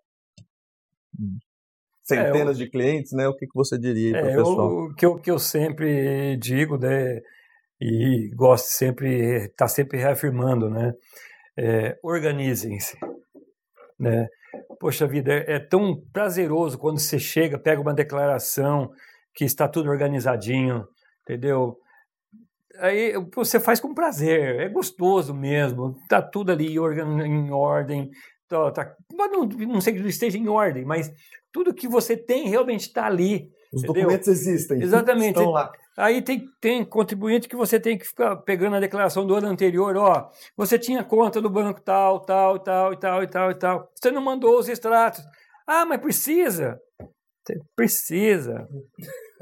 [2.01, 3.27] centenas é, eu, de clientes, né?
[3.27, 4.69] O que, que você diria para o é, pessoal?
[4.69, 7.21] O que eu, que eu sempre digo, né?
[7.79, 10.93] e gosto sempre está sempre reafirmando, né?
[11.57, 12.97] É, Organizem-se,
[13.99, 14.27] né?
[14.79, 18.91] Poxa vida, é, é, tão prazeroso quando você chega, pega uma declaração
[19.33, 20.87] que está tudo organizadinho,
[21.23, 21.77] entendeu?
[22.79, 28.09] Aí você faz com prazer, é gostoso mesmo, tá tudo ali em ordem,
[28.47, 31.11] tá, tá, não, não sei que esteja em ordem, mas
[31.51, 33.49] tudo que você tem realmente está ali.
[33.73, 34.03] Os entendeu?
[34.03, 34.81] documentos existem.
[34.81, 35.37] Exatamente.
[35.37, 35.71] Estão lá.
[35.97, 39.95] Aí tem, tem contribuinte que você tem que ficar pegando a declaração do ano anterior,
[39.95, 43.91] ó, você tinha conta do banco tal, tal, tal e tal e tal e tal.
[43.95, 45.23] Você não mandou os extratos.
[45.65, 46.79] Ah, mas precisa.
[47.75, 48.67] Precisa.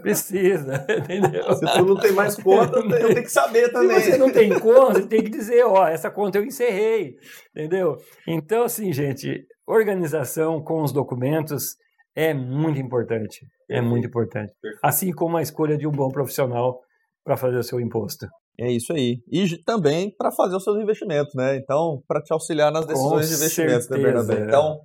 [0.01, 1.53] Precisa, entendeu?
[1.53, 3.99] Se tu não tem mais conta, eu tenho que saber também.
[3.99, 7.15] Se você não tem conta, você tem que dizer, ó, essa conta eu encerrei,
[7.55, 7.97] entendeu?
[8.27, 11.75] Então, assim, gente, organização com os documentos
[12.15, 13.45] é muito importante.
[13.69, 14.51] É muito importante.
[14.83, 16.79] Assim como a escolha de um bom profissional
[17.23, 18.27] para fazer o seu imposto.
[18.59, 19.17] É isso aí.
[19.31, 21.55] E também para fazer os seus investimentos, né?
[21.55, 24.45] Então, para te auxiliar nas decisões com de investimento, né, Bernabé?
[24.45, 24.79] Então,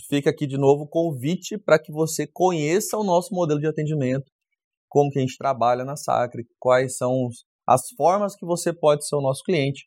[0.00, 4.30] fica aqui de novo o convite para que você conheça o nosso modelo de atendimento,
[4.88, 7.28] como que a gente trabalha na Sacre, quais são
[7.66, 9.86] as formas que você pode ser o nosso cliente.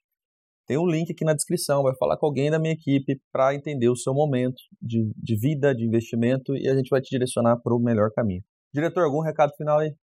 [0.67, 3.89] Tem um link aqui na descrição, vai falar com alguém da minha equipe para entender
[3.89, 7.75] o seu momento de, de vida, de investimento e a gente vai te direcionar para
[7.75, 8.43] o melhor caminho.
[8.73, 9.93] Diretor, algum recado final aí?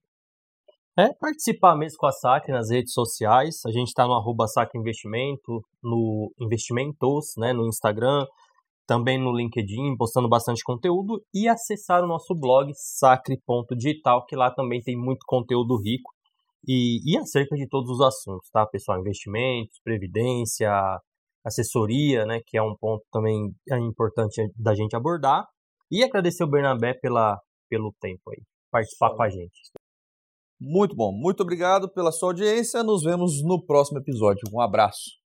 [0.96, 3.62] É participar mesmo com a Sacre nas redes sociais.
[3.66, 8.24] A gente está no arroba Sacre Investimento, no Investimentos, né, no Instagram,
[8.93, 14.82] também no LinkedIn, postando bastante conteúdo, e acessar o nosso blog sacre.digital, que lá também
[14.82, 16.12] tem muito conteúdo rico
[16.68, 19.01] e, e acerca de todos os assuntos, tá, pessoal?
[19.01, 20.70] Investimentos, previdência,
[21.43, 23.51] assessoria, né, que é um ponto também
[23.88, 25.47] importante da gente abordar.
[25.90, 27.38] E agradecer o Bernabé pela,
[27.70, 29.16] pelo tempo aí, participar Sim.
[29.16, 29.61] com a gente.
[30.61, 31.12] Muito bom.
[31.12, 32.82] Muito obrigado pela sua audiência.
[32.82, 34.43] Nos vemos no próximo episódio.
[34.53, 35.21] Um abraço.